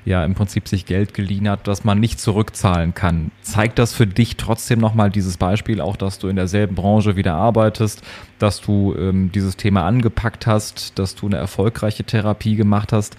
ja 0.06 0.24
im 0.26 0.36
Prinzip 0.36 0.68
sich 0.68 0.86
Geld 0.86 1.14
geliehen 1.14 1.50
hat, 1.50 1.68
dass 1.68 1.84
man 1.84 2.00
nicht 2.00 2.20
zurückzahlen 2.20 2.94
kann. 2.94 3.32
Zeigt 3.42 3.80
das 3.80 3.94
für 3.94 4.08
dich 4.08 4.36
trotzdem 4.38 4.80
nochmal 4.80 5.10
dieses 5.10 5.38
Beispiel, 5.38 5.80
auch 5.80 5.96
dass 5.96 6.20
du 6.20 6.28
in 6.28 6.36
derselben 6.36 6.76
Branche 6.76 7.16
wieder 7.16 7.36
arbeitest, 7.36 8.04
dass 8.40 8.62
du 8.62 8.96
ähm, 8.98 9.32
dieses 9.32 9.56
Thema 9.56 9.86
angepackt 9.86 10.46
hast, 10.46 11.00
dass 11.00 11.16
du 11.16 11.28
eine 11.28 11.38
erfolgreiche 11.38 12.04
Therapie 12.04 12.56
gemacht 12.56 12.92
hast, 12.92 13.18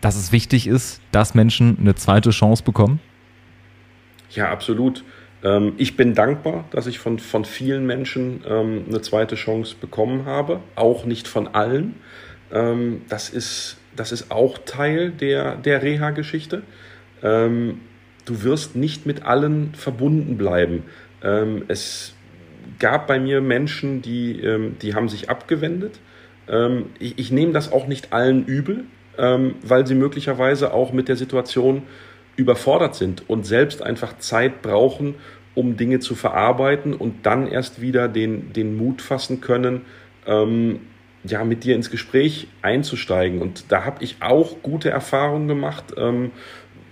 dass 0.00 0.16
es 0.16 0.32
wichtig 0.32 0.66
ist, 0.66 1.00
dass 1.12 1.34
Menschen 1.34 1.78
eine 1.80 1.94
zweite 1.94 2.30
Chance 2.30 2.62
bekommen? 2.62 3.00
Ja, 4.30 4.50
absolut. 4.50 5.04
Ähm, 5.46 5.74
ich 5.76 5.96
bin 5.96 6.14
dankbar, 6.14 6.64
dass 6.70 6.86
ich 6.86 6.98
von, 6.98 7.18
von 7.18 7.44
vielen 7.44 7.86
Menschen 7.86 8.42
ähm, 8.48 8.84
eine 8.88 9.00
zweite 9.00 9.36
Chance 9.36 9.76
bekommen 9.80 10.24
habe, 10.24 10.60
auch 10.74 11.04
nicht 11.04 11.28
von 11.28 11.48
allen. 11.48 11.94
Ähm, 12.52 13.02
das, 13.08 13.30
ist, 13.30 13.76
das 13.94 14.10
ist 14.10 14.30
auch 14.32 14.58
Teil 14.58 15.10
der, 15.12 15.54
der 15.56 15.82
Reha-Geschichte. 15.82 16.62
Ähm, 17.22 17.80
du 18.24 18.42
wirst 18.42 18.74
nicht 18.74 19.06
mit 19.06 19.24
allen 19.24 19.72
verbunden 19.74 20.36
bleiben. 20.36 20.82
Ähm, 21.22 21.64
es 21.68 22.14
gab 22.80 23.06
bei 23.06 23.20
mir 23.20 23.40
Menschen, 23.40 24.02
die, 24.02 24.40
ähm, 24.40 24.76
die 24.82 24.94
haben 24.94 25.08
sich 25.08 25.30
abgewendet. 25.30 26.00
ich, 27.00 27.18
ich 27.18 27.32
nehme 27.32 27.52
das 27.52 27.72
auch 27.72 27.88
nicht 27.88 28.12
allen 28.12 28.46
übel, 28.46 28.84
weil 29.16 29.84
sie 29.84 29.96
möglicherweise 29.96 30.72
auch 30.72 30.92
mit 30.92 31.08
der 31.08 31.16
Situation 31.16 31.82
überfordert 32.36 32.94
sind 32.94 33.28
und 33.28 33.46
selbst 33.46 33.82
einfach 33.82 34.18
Zeit 34.18 34.62
brauchen, 34.62 35.14
um 35.56 35.76
Dinge 35.76 35.98
zu 35.98 36.14
verarbeiten 36.14 36.94
und 36.94 37.26
dann 37.26 37.48
erst 37.48 37.80
wieder 37.80 38.08
den, 38.08 38.52
den 38.52 38.76
Mut 38.76 39.02
fassen 39.02 39.40
können, 39.40 39.80
ähm, 40.26 40.80
ja, 41.24 41.42
mit 41.42 41.64
dir 41.64 41.74
ins 41.74 41.90
Gespräch 41.90 42.46
einzusteigen. 42.62 43.40
Und 43.40 43.72
da 43.72 43.84
habe 43.84 44.04
ich 44.04 44.18
auch 44.20 44.62
gute 44.62 44.90
Erfahrungen 44.90 45.48
gemacht, 45.48 45.94
ähm, 45.96 46.30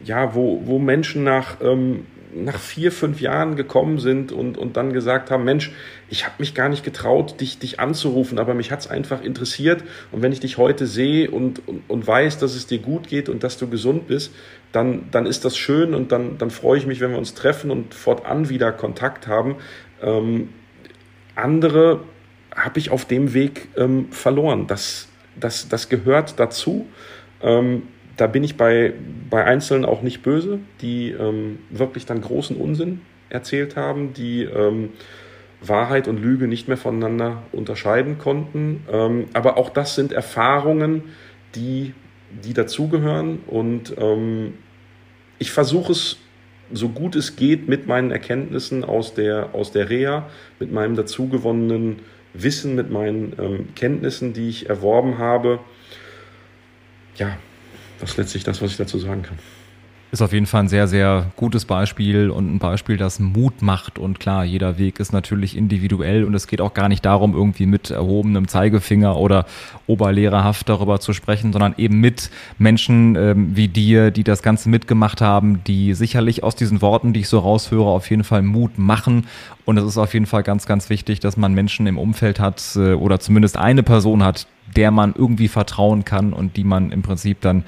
ja, 0.03 0.35
wo, 0.35 0.62
wo 0.64 0.79
Menschen 0.79 1.22
nach 1.22 1.59
ähm, 1.62 2.07
nach 2.35 2.59
vier, 2.59 2.90
fünf 2.90 3.20
Jahren 3.20 3.57
gekommen 3.57 3.99
sind 3.99 4.33
und, 4.33 4.59
und 4.59 4.77
dann 4.77 4.92
gesagt 4.92 5.31
haben, 5.31 5.44
Mensch, 5.44 5.73
ich 6.09 6.25
habe 6.25 6.35
mich 6.38 6.55
gar 6.55 6.68
nicht 6.68 6.85
getraut, 6.85 7.40
dich, 7.40 7.59
dich 7.59 7.81
anzurufen, 7.81 8.38
aber 8.38 8.55
mich 8.55 8.70
hat 8.70 8.81
es 8.81 8.88
einfach 8.88 9.23
interessiert. 9.23 9.85
Und 10.11 10.23
wenn 10.23 10.33
ich 10.33 10.40
dich 10.40 10.59
heute 10.59 10.87
sehe 10.87 11.31
und, 11.31 11.66
und, 11.68 11.83
und 11.88 12.07
weiß, 12.07 12.38
dass 12.38 12.55
es 12.55 12.66
dir 12.66 12.79
gut 12.79 13.09
geht 13.09 13.29
und 13.29 13.44
dass 13.44 13.57
du 13.57 13.68
gesund 13.68 14.09
bist, 14.09 14.35
dann, 14.73 15.09
dann 15.11 15.27
ist 15.27 15.44
das 15.44 15.57
schön 15.57 15.94
und 15.94 16.11
dann, 16.12 16.37
dann 16.38 16.51
freue 16.51 16.79
ich 16.79 16.87
mich, 16.87 17.01
wenn 17.01 17.12
wir 17.12 17.18
uns 17.18 17.35
treffen 17.35 17.70
und 17.70 17.94
fortan 17.94 18.49
wieder 18.49 18.73
Kontakt 18.73 19.29
haben. 19.29 19.57
Ähm, 20.03 20.49
andere 21.37 22.01
habe 22.55 22.79
ich 22.79 22.90
auf 22.90 23.05
dem 23.05 23.35
Weg 23.35 23.68
ähm, 23.77 24.11
verloren. 24.11 24.66
Das, 24.66 25.09
das, 25.38 25.68
das 25.68 25.88
gehört 25.88 26.38
dazu. 26.40 26.87
Ähm, 27.42 27.83
da 28.16 28.27
bin 28.27 28.44
ich 28.44 28.57
bei, 28.57 28.92
bei 29.31 29.44
Einzelnen 29.44 29.85
auch 29.85 30.03
nicht 30.03 30.22
böse, 30.22 30.61
die 30.81 31.11
ähm, 31.11 31.59
wirklich 31.70 32.07
dann 32.07 32.20
großen 32.20 32.57
Unsinn 32.57 33.00
erzählt 33.29 33.77
haben, 33.77 34.12
die 34.12 34.44
ähm, 34.44 34.90
Wahrheit 35.61 36.09
und 36.09 36.20
Lüge 36.22 36.46
nicht 36.46 36.68
mehr 36.68 36.77
voneinander 36.77 37.42
unterscheiden 37.53 38.18
konnten. 38.18 38.85
Ähm, 38.90 39.27
aber 39.33 39.57
auch 39.57 39.70
das 39.70 39.94
sind 39.94 40.12
Erfahrungen, 40.12 41.03
die, 41.55 41.94
die 42.44 42.55
dazugehören. 42.55 43.40
Und 43.46 43.94
ähm, 43.98 44.55
ich 45.38 45.50
versuche 45.50 45.92
es 45.92 46.18
so 46.72 46.88
gut 46.88 47.14
es 47.14 47.37
geht 47.37 47.68
mit 47.68 47.87
meinen 47.87 48.11
Erkenntnissen 48.11 48.85
aus 48.85 49.14
der, 49.14 49.55
aus 49.55 49.72
der 49.72 49.90
Reha, 49.90 50.29
mit 50.59 50.72
meinem 50.72 50.96
dazugewonnenen 50.96 52.00
Wissen, 52.33 52.74
mit 52.74 52.90
meinen 52.90 53.35
ähm, 53.38 53.68
Kenntnissen, 53.74 54.33
die 54.33 54.48
ich 54.48 54.68
erworben 54.68 55.18
habe, 55.18 55.61
ja, 57.16 57.37
das 58.04 58.12
ist 58.12 58.16
letztlich 58.18 58.44
das, 58.44 58.60
was 58.60 58.72
ich 58.72 58.76
dazu 58.76 58.98
sagen 58.98 59.22
kann. 59.22 59.38
Ist 60.12 60.20
auf 60.20 60.32
jeden 60.32 60.46
Fall 60.46 60.64
ein 60.64 60.68
sehr, 60.68 60.86
sehr 60.86 61.32
gutes 61.34 61.64
Beispiel 61.64 62.30
und 62.30 62.54
ein 62.54 62.58
Beispiel, 62.60 62.96
das 62.96 63.18
Mut 63.18 63.62
macht. 63.62 63.98
Und 63.98 64.20
klar, 64.20 64.44
jeder 64.44 64.78
Weg 64.78 65.00
ist 65.00 65.12
natürlich 65.12 65.56
individuell 65.56 66.22
und 66.22 66.34
es 66.34 66.46
geht 66.46 66.60
auch 66.60 66.72
gar 66.72 66.88
nicht 66.88 67.04
darum, 67.04 67.34
irgendwie 67.34 67.66
mit 67.66 67.90
erhobenem 67.90 68.46
Zeigefinger 68.46 69.16
oder 69.16 69.46
oberlehrerhaft 69.88 70.68
darüber 70.68 71.00
zu 71.00 71.14
sprechen, 71.14 71.52
sondern 71.52 71.74
eben 71.78 71.98
mit 71.98 72.30
Menschen 72.58 73.16
ähm, 73.16 73.56
wie 73.56 73.66
dir, 73.66 74.12
die 74.12 74.22
das 74.22 74.42
Ganze 74.42 74.68
mitgemacht 74.68 75.20
haben, 75.20 75.64
die 75.64 75.94
sicherlich 75.94 76.44
aus 76.44 76.54
diesen 76.54 76.80
Worten, 76.80 77.12
die 77.12 77.20
ich 77.20 77.28
so 77.28 77.40
raushöre, 77.40 77.88
auf 77.88 78.08
jeden 78.08 78.22
Fall 78.22 78.42
Mut 78.42 78.78
machen. 78.78 79.26
Und 79.64 79.78
es 79.78 79.84
ist 79.84 79.98
auf 79.98 80.14
jeden 80.14 80.26
Fall 80.26 80.44
ganz, 80.44 80.66
ganz 80.66 80.90
wichtig, 80.90 81.18
dass 81.18 81.36
man 81.36 81.54
Menschen 81.54 81.88
im 81.88 81.98
Umfeld 81.98 82.38
hat 82.38 82.62
äh, 82.76 82.92
oder 82.92 83.18
zumindest 83.18 83.56
eine 83.56 83.82
Person 83.82 84.22
hat, 84.22 84.46
der 84.76 84.92
man 84.92 85.14
irgendwie 85.16 85.48
vertrauen 85.48 86.04
kann 86.04 86.32
und 86.32 86.56
die 86.56 86.64
man 86.64 86.92
im 86.92 87.02
Prinzip 87.02 87.40
dann 87.40 87.64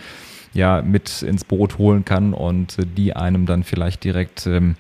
ja 0.57 0.83
mit 0.83 1.23
ins 1.23 1.45
Boot 1.45 1.79
holen 1.79 2.05
kann 2.05 2.35
und 2.35 2.79
äh, 2.79 2.87
die 2.87 3.15
einem 3.15 3.47
dann 3.47 3.65
vielleicht 3.65 4.05
direkt 4.05 4.47
ähm, 4.47 4.77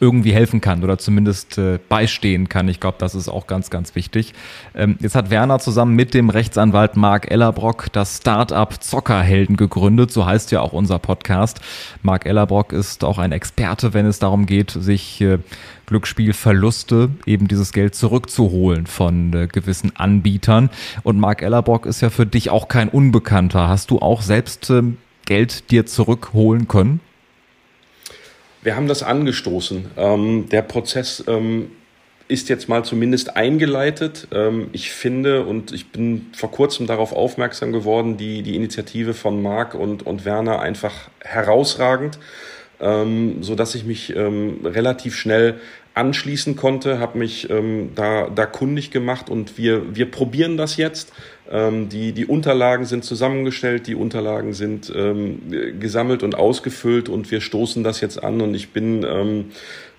irgendwie 0.00 0.32
helfen 0.32 0.60
kann 0.60 0.82
oder 0.82 0.98
zumindest 0.98 1.58
äh, 1.58 1.78
beistehen 1.88 2.48
kann. 2.48 2.68
Ich 2.68 2.80
glaube, 2.80 2.96
das 2.98 3.14
ist 3.14 3.28
auch 3.28 3.46
ganz, 3.46 3.68
ganz 3.70 3.94
wichtig. 3.94 4.32
Ähm, 4.74 4.96
jetzt 5.00 5.14
hat 5.14 5.30
Werner 5.30 5.58
zusammen 5.58 5.94
mit 5.94 6.14
dem 6.14 6.30
Rechtsanwalt 6.30 6.96
Marc 6.96 7.30
Ellerbrock 7.30 7.92
das 7.92 8.16
Startup 8.16 8.82
Zockerhelden 8.82 9.56
gegründet. 9.56 10.10
So 10.10 10.24
heißt 10.24 10.50
ja 10.52 10.62
auch 10.62 10.72
unser 10.72 10.98
Podcast. 10.98 11.60
Marc 12.02 12.24
Ellerbrock 12.24 12.72
ist 12.72 13.04
auch 13.04 13.18
ein 13.18 13.32
Experte, 13.32 13.92
wenn 13.92 14.06
es 14.06 14.18
darum 14.18 14.46
geht, 14.46 14.70
sich 14.70 15.20
äh, 15.20 15.38
Glücksspielverluste, 15.86 17.10
eben 17.26 17.48
dieses 17.48 17.72
Geld 17.72 17.94
zurückzuholen 17.94 18.86
von 18.86 19.34
äh, 19.34 19.48
gewissen 19.48 19.94
Anbietern. 19.96 20.70
Und 21.02 21.20
Marc 21.20 21.42
Ellerbrock 21.42 21.84
ist 21.84 22.00
ja 22.00 22.08
für 22.08 22.26
dich 22.26 22.48
auch 22.48 22.68
kein 22.68 22.88
Unbekannter. 22.88 23.68
Hast 23.68 23.90
du 23.90 23.98
auch 23.98 24.22
selbst 24.22 24.70
äh, 24.70 24.82
Geld 25.30 25.70
dir 25.70 25.86
zurückholen 25.86 26.66
können? 26.66 26.98
Wir 28.62 28.74
haben 28.74 28.88
das 28.88 29.04
angestoßen. 29.04 29.84
Ähm, 29.96 30.48
der 30.48 30.62
Prozess 30.62 31.22
ähm, 31.28 31.70
ist 32.26 32.48
jetzt 32.48 32.68
mal 32.68 32.84
zumindest 32.84 33.36
eingeleitet. 33.36 34.26
Ähm, 34.32 34.70
ich 34.72 34.90
finde 34.90 35.44
und 35.44 35.70
ich 35.70 35.92
bin 35.92 36.26
vor 36.36 36.50
kurzem 36.50 36.88
darauf 36.88 37.12
aufmerksam 37.12 37.70
geworden, 37.70 38.16
die, 38.16 38.42
die 38.42 38.56
Initiative 38.56 39.14
von 39.14 39.40
Marc 39.40 39.76
und, 39.76 40.04
und 40.04 40.24
Werner 40.24 40.58
einfach 40.58 41.10
herausragend, 41.20 42.18
ähm, 42.80 43.44
so 43.44 43.54
dass 43.54 43.76
ich 43.76 43.84
mich 43.84 44.16
ähm, 44.16 44.58
relativ 44.64 45.14
schnell 45.14 45.60
anschließen 46.00 46.56
konnte, 46.56 46.98
habe 46.98 47.18
mich 47.18 47.50
ähm, 47.50 47.90
da, 47.94 48.30
da 48.30 48.46
kundig 48.46 48.90
gemacht 48.90 49.28
und 49.28 49.58
wir, 49.58 49.94
wir 49.94 50.10
probieren 50.10 50.56
das 50.56 50.78
jetzt. 50.78 51.12
Ähm, 51.50 51.90
die, 51.90 52.12
die 52.12 52.24
Unterlagen 52.24 52.86
sind 52.86 53.04
zusammengestellt, 53.04 53.86
die 53.86 53.94
Unterlagen 53.94 54.54
sind 54.54 54.90
ähm, 54.96 55.42
gesammelt 55.78 56.22
und 56.22 56.34
ausgefüllt 56.36 57.10
und 57.10 57.30
wir 57.30 57.42
stoßen 57.42 57.84
das 57.84 58.00
jetzt 58.00 58.22
an 58.24 58.40
und 58.40 58.54
ich 58.54 58.70
bin 58.70 59.04
ähm, 59.06 59.50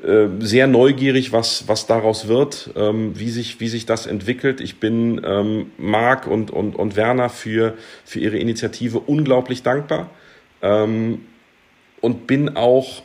äh, 0.03 0.27
sehr 0.39 0.65
neugierig, 0.65 1.31
was, 1.31 1.67
was 1.67 1.85
daraus 1.85 2.27
wird, 2.27 2.71
ähm, 2.75 3.11
wie, 3.19 3.29
sich, 3.29 3.59
wie 3.59 3.67
sich 3.67 3.85
das 3.85 4.07
entwickelt. 4.07 4.59
Ich 4.59 4.79
bin 4.79 5.21
ähm, 5.23 5.71
Marc 5.77 6.25
und, 6.25 6.49
und, 6.49 6.75
und 6.75 6.95
Werner 6.95 7.29
für, 7.29 7.75
für 8.05 8.19
ihre 8.19 8.37
Initiative 8.37 8.99
unglaublich 8.99 9.61
dankbar 9.61 10.09
ähm, 10.63 11.25
und 12.01 12.25
bin 12.25 12.57
auch 12.57 13.03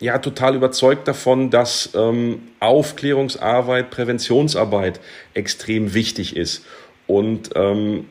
ja 0.00 0.18
total 0.18 0.54
überzeugt 0.54 1.08
davon, 1.08 1.50
dass 1.50 1.90
ähm, 1.94 2.42
Aufklärungsarbeit, 2.60 3.90
Präventionsarbeit 3.90 5.00
extrem 5.34 5.94
wichtig 5.94 6.36
ist. 6.36 6.64
Und 7.06 7.50
ähm, 7.54 8.06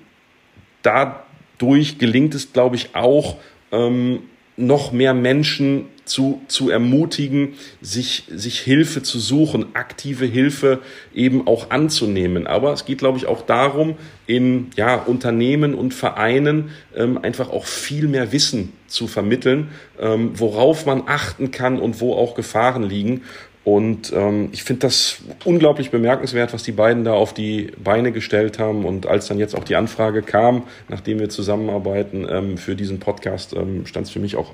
dadurch 0.81 1.97
gelingt 1.97 2.35
es, 2.35 2.51
glaube 2.51 2.75
ich, 2.75 2.95
auch, 2.95 3.37
ähm, 3.71 4.23
noch 4.57 4.91
mehr 4.91 5.13
Menschen 5.13 5.85
zu, 6.07 6.41
zu 6.47 6.69
ermutigen, 6.69 7.53
sich, 7.81 8.23
sich 8.29 8.59
Hilfe 8.59 9.03
zu 9.03 9.19
suchen, 9.19 9.75
aktive 9.75 10.25
Hilfe 10.25 10.79
eben 11.13 11.47
auch 11.47 11.69
anzunehmen. 11.69 12.47
Aber 12.47 12.73
es 12.73 12.85
geht, 12.85 12.97
glaube 12.97 13.17
ich, 13.17 13.27
auch 13.27 13.43
darum, 13.43 13.95
in 14.25 14.71
ja, 14.75 14.95
Unternehmen 14.95 15.73
und 15.73 15.93
Vereinen 15.93 16.71
ähm, 16.95 17.17
einfach 17.21 17.49
auch 17.49 17.65
viel 17.65 18.07
mehr 18.07 18.31
Wissen 18.31 18.73
zu 18.87 19.07
vermitteln, 19.07 19.69
ähm, 19.99 20.31
worauf 20.33 20.85
man 20.85 21.03
achten 21.05 21.51
kann 21.51 21.79
und 21.79 22.01
wo 22.01 22.13
auch 22.13 22.35
Gefahren 22.35 22.83
liegen. 22.83 23.23
Und 23.67 24.13
ähm, 24.13 24.47
ich 24.53 24.63
finde 24.63 24.83
das 24.83 25.17
unglaublich 25.43 25.91
bemerkenswert, 25.91 26.53
was 26.53 26.63
die 26.63 26.71
beiden 26.71 27.03
da 27.03 27.11
auf 27.11 27.33
die 27.33 27.73
Beine 27.83 28.13
gestellt 28.13 28.59
haben. 28.59 28.85
Und 28.85 29.07
als 29.07 29.27
dann 29.27 29.39
jetzt 29.39 29.57
auch 29.57 29.65
die 29.65 29.75
Anfrage 29.75 30.21
kam, 30.21 30.63
nachdem 30.87 31.19
wir 31.19 31.27
zusammenarbeiten 31.27 32.25
ähm, 32.29 32.57
für 32.57 32.77
diesen 32.77 33.01
Podcast, 33.01 33.51
ähm, 33.51 33.85
stand 33.85 34.07
es 34.07 34.13
für 34.13 34.21
mich 34.21 34.37
auch 34.37 34.53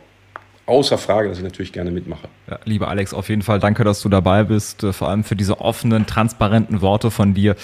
außer 0.65 0.97
Frage, 0.97 1.29
dass 1.29 1.37
ich 1.37 1.43
natürlich 1.43 1.73
gerne 1.73 1.91
mitmache. 1.91 2.27
Ja, 2.49 2.57
lieber 2.65 2.87
Alex, 2.87 3.13
auf 3.13 3.29
jeden 3.29 3.43
Fall 3.43 3.59
danke, 3.59 3.83
dass 3.83 4.01
du 4.01 4.09
dabei 4.09 4.45
bist, 4.45 4.83
äh, 4.83 4.93
vor 4.93 5.09
allem 5.09 5.23
für 5.23 5.35
diese 5.35 5.61
offenen, 5.61 6.07
transparenten 6.07 6.81
Worte 6.81 7.11
von 7.11 7.35
dir. 7.35 7.55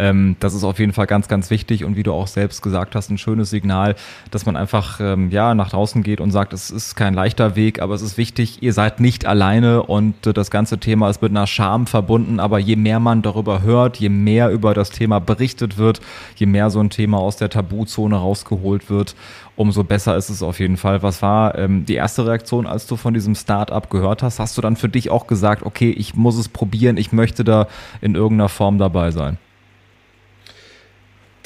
Ähm, 0.00 0.36
das 0.40 0.54
ist 0.54 0.64
auf 0.64 0.78
jeden 0.78 0.94
Fall 0.94 1.06
ganz, 1.06 1.28
ganz 1.28 1.50
wichtig 1.50 1.84
und 1.84 1.94
wie 1.94 2.02
du 2.02 2.12
auch 2.12 2.26
selbst 2.26 2.62
gesagt 2.62 2.94
hast, 2.94 3.10
ein 3.10 3.18
schönes 3.18 3.50
Signal, 3.50 3.96
dass 4.30 4.46
man 4.46 4.56
einfach 4.56 4.98
ähm, 4.98 5.30
ja 5.30 5.54
nach 5.54 5.68
draußen 5.68 6.02
geht 6.02 6.22
und 6.22 6.30
sagt, 6.30 6.54
es 6.54 6.70
ist 6.70 6.96
kein 6.96 7.12
leichter 7.12 7.54
Weg, 7.54 7.82
aber 7.82 7.94
es 7.94 8.00
ist 8.00 8.16
wichtig, 8.16 8.62
ihr 8.62 8.72
seid 8.72 8.98
nicht 8.98 9.26
alleine 9.26 9.82
und 9.82 10.26
äh, 10.26 10.32
das 10.32 10.50
ganze 10.50 10.78
Thema 10.78 11.10
ist 11.10 11.20
mit 11.20 11.32
einer 11.32 11.46
Scham 11.46 11.86
verbunden, 11.86 12.40
aber 12.40 12.58
je 12.58 12.76
mehr 12.76 12.98
man 12.98 13.20
darüber 13.20 13.60
hört, 13.60 13.98
je 13.98 14.08
mehr 14.08 14.50
über 14.50 14.72
das 14.72 14.88
Thema 14.88 15.20
berichtet 15.20 15.76
wird, 15.76 16.00
je 16.34 16.46
mehr 16.46 16.70
so 16.70 16.80
ein 16.80 16.88
Thema 16.88 17.18
aus 17.18 17.36
der 17.36 17.50
Tabuzone 17.50 18.16
rausgeholt 18.16 18.88
wird 18.88 19.14
umso 19.56 19.84
besser 19.84 20.16
ist 20.16 20.30
es 20.30 20.42
auf 20.42 20.58
jeden 20.58 20.78
Fall. 20.78 21.02
Was 21.02 21.20
war 21.20 21.58
ähm, 21.58 21.84
die 21.84 21.96
erste 21.96 22.26
Reaktion, 22.26 22.66
als 22.66 22.86
du 22.86 22.96
von 22.96 23.12
diesem 23.12 23.34
Startup 23.34 23.90
gehört 23.90 24.22
hast? 24.22 24.38
Hast 24.38 24.56
du 24.56 24.62
dann 24.62 24.74
für 24.74 24.88
dich 24.88 25.10
auch 25.10 25.26
gesagt, 25.26 25.64
okay, 25.64 25.90
ich 25.90 26.14
muss 26.14 26.38
es 26.38 26.48
probieren, 26.48 26.96
ich 26.96 27.12
möchte 27.12 27.44
da 27.44 27.66
in 28.00 28.14
irgendeiner 28.14 28.48
Form 28.48 28.78
dabei 28.78 29.10
sein? 29.10 29.36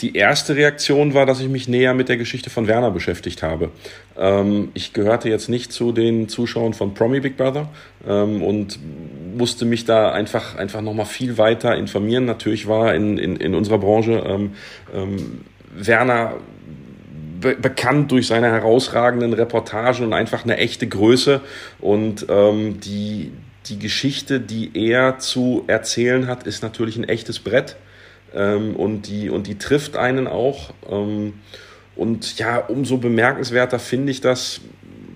Die 0.01 0.17
erste 0.17 0.57
Reaktion 0.57 1.15
war, 1.15 1.25
dass 1.25 1.41
ich 1.41 1.49
mich 1.49 1.69
näher 1.69 1.95
mit 1.95 2.09
der 2.09 2.17
Geschichte 2.17 2.51
von 2.51 2.67
Werner 2.67 2.91
beschäftigt 2.91 3.43
habe. 3.43 3.71
Ähm, 4.19 4.71
ich 4.75 4.93
gehörte 4.93 5.29
jetzt 5.29 5.49
nicht 5.49 5.73
zu 5.73 5.93
den 5.93 6.29
Zuschauern 6.29 6.75
von 6.75 6.95
Promi 6.95 7.21
Big 7.21 7.37
Brother 7.37 7.69
ähm, 8.07 8.43
und 8.43 8.79
musste 9.37 9.65
mich 9.65 9.85
da 9.85 10.11
einfach, 10.11 10.57
einfach 10.57 10.81
nochmal 10.81 11.07
viel 11.07 11.39
weiter 11.39 11.77
informieren. 11.77 12.25
Natürlich 12.25 12.67
war 12.67 12.95
in, 12.95 13.19
in, 13.19 13.37
in 13.37 13.55
unserer 13.55 13.79
Branche 13.79 14.23
ähm, 14.27 14.53
ähm 14.93 15.41
Werner 15.77 16.35
be 17.41 17.57
bekannt 17.57 18.11
durch 18.11 18.29
seine 18.29 18.51
herausragenden 18.51 19.33
Reportagen 19.33 20.05
und 20.05 20.13
einfach 20.13 20.45
eine 20.45 20.57
echte 20.57 20.87
Größe. 20.87 21.41
Und 21.81 22.27
ähm, 22.29 22.81
die, 22.81 23.33
die 23.67 23.79
Geschichte, 23.79 24.41
die 24.41 24.71
er 24.75 25.19
zu 25.19 25.65
erzählen 25.67 26.27
hat, 26.27 26.47
ist 26.47 26.63
natürlich 26.63 26.97
ein 26.97 27.05
echtes 27.05 27.39
Brett. 27.39 27.77
Ähm, 28.35 28.77
und, 28.77 29.09
die, 29.09 29.31
und 29.31 29.47
die 29.47 29.59
trifft 29.59 29.97
einen 29.97 30.27
auch. 30.27 30.73
Ähm, 30.91 31.35
und 31.97 32.39
ja, 32.39 32.59
umso 32.59 32.99
bemerkenswerter 32.99 33.79
finde 33.79 34.11
ich 34.11 34.21
das, 34.21 34.61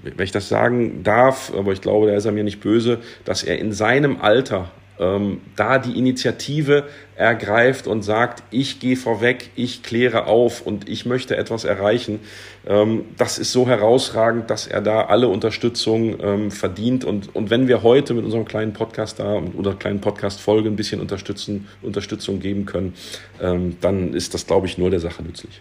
wenn 0.03 0.25
ich 0.25 0.33
das 0.33 0.49
sagen 0.49 1.03
darf, 1.03 1.53
aber 1.55 1.73
ich 1.73 1.81
glaube, 1.81 2.07
da 2.07 2.15
ist 2.15 2.25
er 2.25 2.33
mir 2.33 2.45
nicht 2.45 2.61
böse, 2.61 2.99
dass 3.25 3.43
er 3.43 3.59
in 3.59 3.73
seinem 3.73 4.21
Alter 4.21 4.71
ähm, 4.99 5.41
da 5.57 5.79
die 5.79 5.99
Initiative 5.99 6.85
ergreift 7.17 7.87
und 7.87 8.03
sagt, 8.03 8.43
ich 8.51 8.81
gehe 8.81 8.97
vorweg, 8.97 9.51
ich 9.57 9.83
kläre 9.83 10.27
auf 10.27 10.63
und 10.63 10.89
ich 10.89 11.07
möchte 11.07 11.37
etwas 11.37 11.65
erreichen. 11.65 12.21
Ähm, 12.67 13.05
das 13.17 13.39
ist 13.39 13.53
so 13.53 13.67
herausragend, 13.67 14.51
dass 14.51 14.67
er 14.67 14.81
da 14.81 15.03
alle 15.03 15.29
Unterstützung 15.29 16.19
ähm, 16.21 16.51
verdient. 16.51 17.05
Und, 17.05 17.35
und 17.35 17.51
wenn 17.51 17.69
wir 17.69 17.83
heute 17.83 18.15
mit 18.15 18.25
unserem 18.25 18.45
kleinen 18.45 18.73
Podcast 18.73 19.19
da 19.19 19.43
oder 19.57 19.75
kleinen 19.75 20.01
Podcast-Folge 20.01 20.69
ein 20.69 20.77
bisschen 20.77 21.01
unterstützen, 21.01 21.69
Unterstützung 21.83 22.41
geben 22.41 22.67
können, 22.67 22.95
ähm, 23.41 23.77
dann 23.81 24.15
ist 24.15 24.35
das, 24.35 24.47
glaube 24.47 24.67
ich, 24.67 24.79
nur 24.79 24.91
der 24.91 25.01
Sache 25.01 25.23
nützlich. 25.23 25.61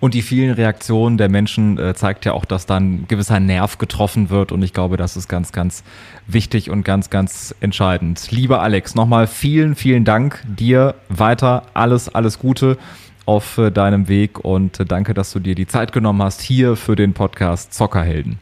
Und 0.00 0.14
die 0.14 0.22
vielen 0.22 0.52
Reaktionen 0.52 1.18
der 1.18 1.28
Menschen 1.28 1.78
äh, 1.78 1.94
zeigt 1.94 2.24
ja 2.24 2.32
auch, 2.32 2.46
dass 2.46 2.64
dann 2.64 3.06
gewisser 3.06 3.38
Nerv 3.38 3.76
getroffen 3.76 4.30
wird. 4.30 4.50
Und 4.50 4.62
ich 4.62 4.72
glaube, 4.72 4.96
das 4.96 5.16
ist 5.16 5.28
ganz, 5.28 5.52
ganz 5.52 5.84
wichtig 6.26 6.70
und 6.70 6.84
ganz, 6.84 7.10
ganz 7.10 7.54
entscheidend. 7.60 8.30
Lieber 8.30 8.62
Alex, 8.62 8.94
nochmal 8.94 9.26
vielen, 9.26 9.74
vielen 9.74 10.06
Dank 10.06 10.42
dir 10.46 10.94
weiter. 11.10 11.64
Alles, 11.74 12.08
alles 12.08 12.38
Gute 12.38 12.78
auf 13.26 13.58
äh, 13.58 13.70
deinem 13.70 14.08
Weg 14.08 14.42
und 14.42 14.80
äh, 14.80 14.86
danke, 14.86 15.12
dass 15.12 15.32
du 15.32 15.38
dir 15.38 15.54
die 15.54 15.66
Zeit 15.66 15.92
genommen 15.92 16.22
hast 16.22 16.40
hier 16.40 16.76
für 16.76 16.96
den 16.96 17.12
Podcast 17.12 17.74
Zockerhelden. 17.74 18.38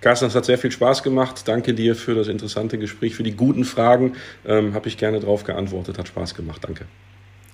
Carsten, 0.00 0.26
es 0.26 0.34
hat 0.34 0.44
sehr 0.44 0.58
viel 0.58 0.72
Spaß 0.72 1.02
gemacht. 1.02 1.48
Danke 1.48 1.72
dir 1.72 1.94
für 1.94 2.14
das 2.14 2.28
interessante 2.28 2.78
Gespräch, 2.78 3.14
für 3.14 3.22
die 3.22 3.32
guten 3.32 3.64
Fragen. 3.64 4.14
Ähm, 4.44 4.74
Habe 4.74 4.88
ich 4.88 4.98
gerne 4.98 5.20
drauf 5.20 5.44
geantwortet. 5.44 5.98
Hat 5.98 6.08
Spaß 6.08 6.34
gemacht. 6.34 6.62
Danke 6.62 6.86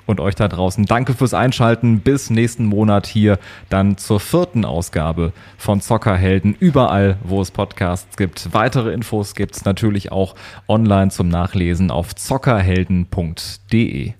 und 0.06 0.20
euch 0.20 0.34
da 0.34 0.48
draußen. 0.48 0.86
Danke 0.86 1.14
fürs 1.14 1.34
Einschalten. 1.34 2.00
Bis 2.00 2.30
nächsten 2.30 2.66
Monat 2.66 3.06
hier 3.06 3.38
dann 3.68 3.98
zur 3.98 4.20
vierten 4.20 4.64
Ausgabe 4.64 5.32
von 5.58 5.80
Zockerhelden. 5.80 6.56
Überall, 6.58 7.16
wo 7.22 7.40
es 7.40 7.50
Podcasts 7.50 8.16
gibt. 8.16 8.52
Weitere 8.52 8.92
Infos 8.92 9.34
gibt 9.34 9.56
es 9.56 9.64
natürlich 9.64 10.12
auch 10.12 10.34
online 10.68 11.10
zum 11.10 11.28
Nachlesen 11.28 11.90
auf 11.90 12.14
zockerhelden.de. 12.14 14.12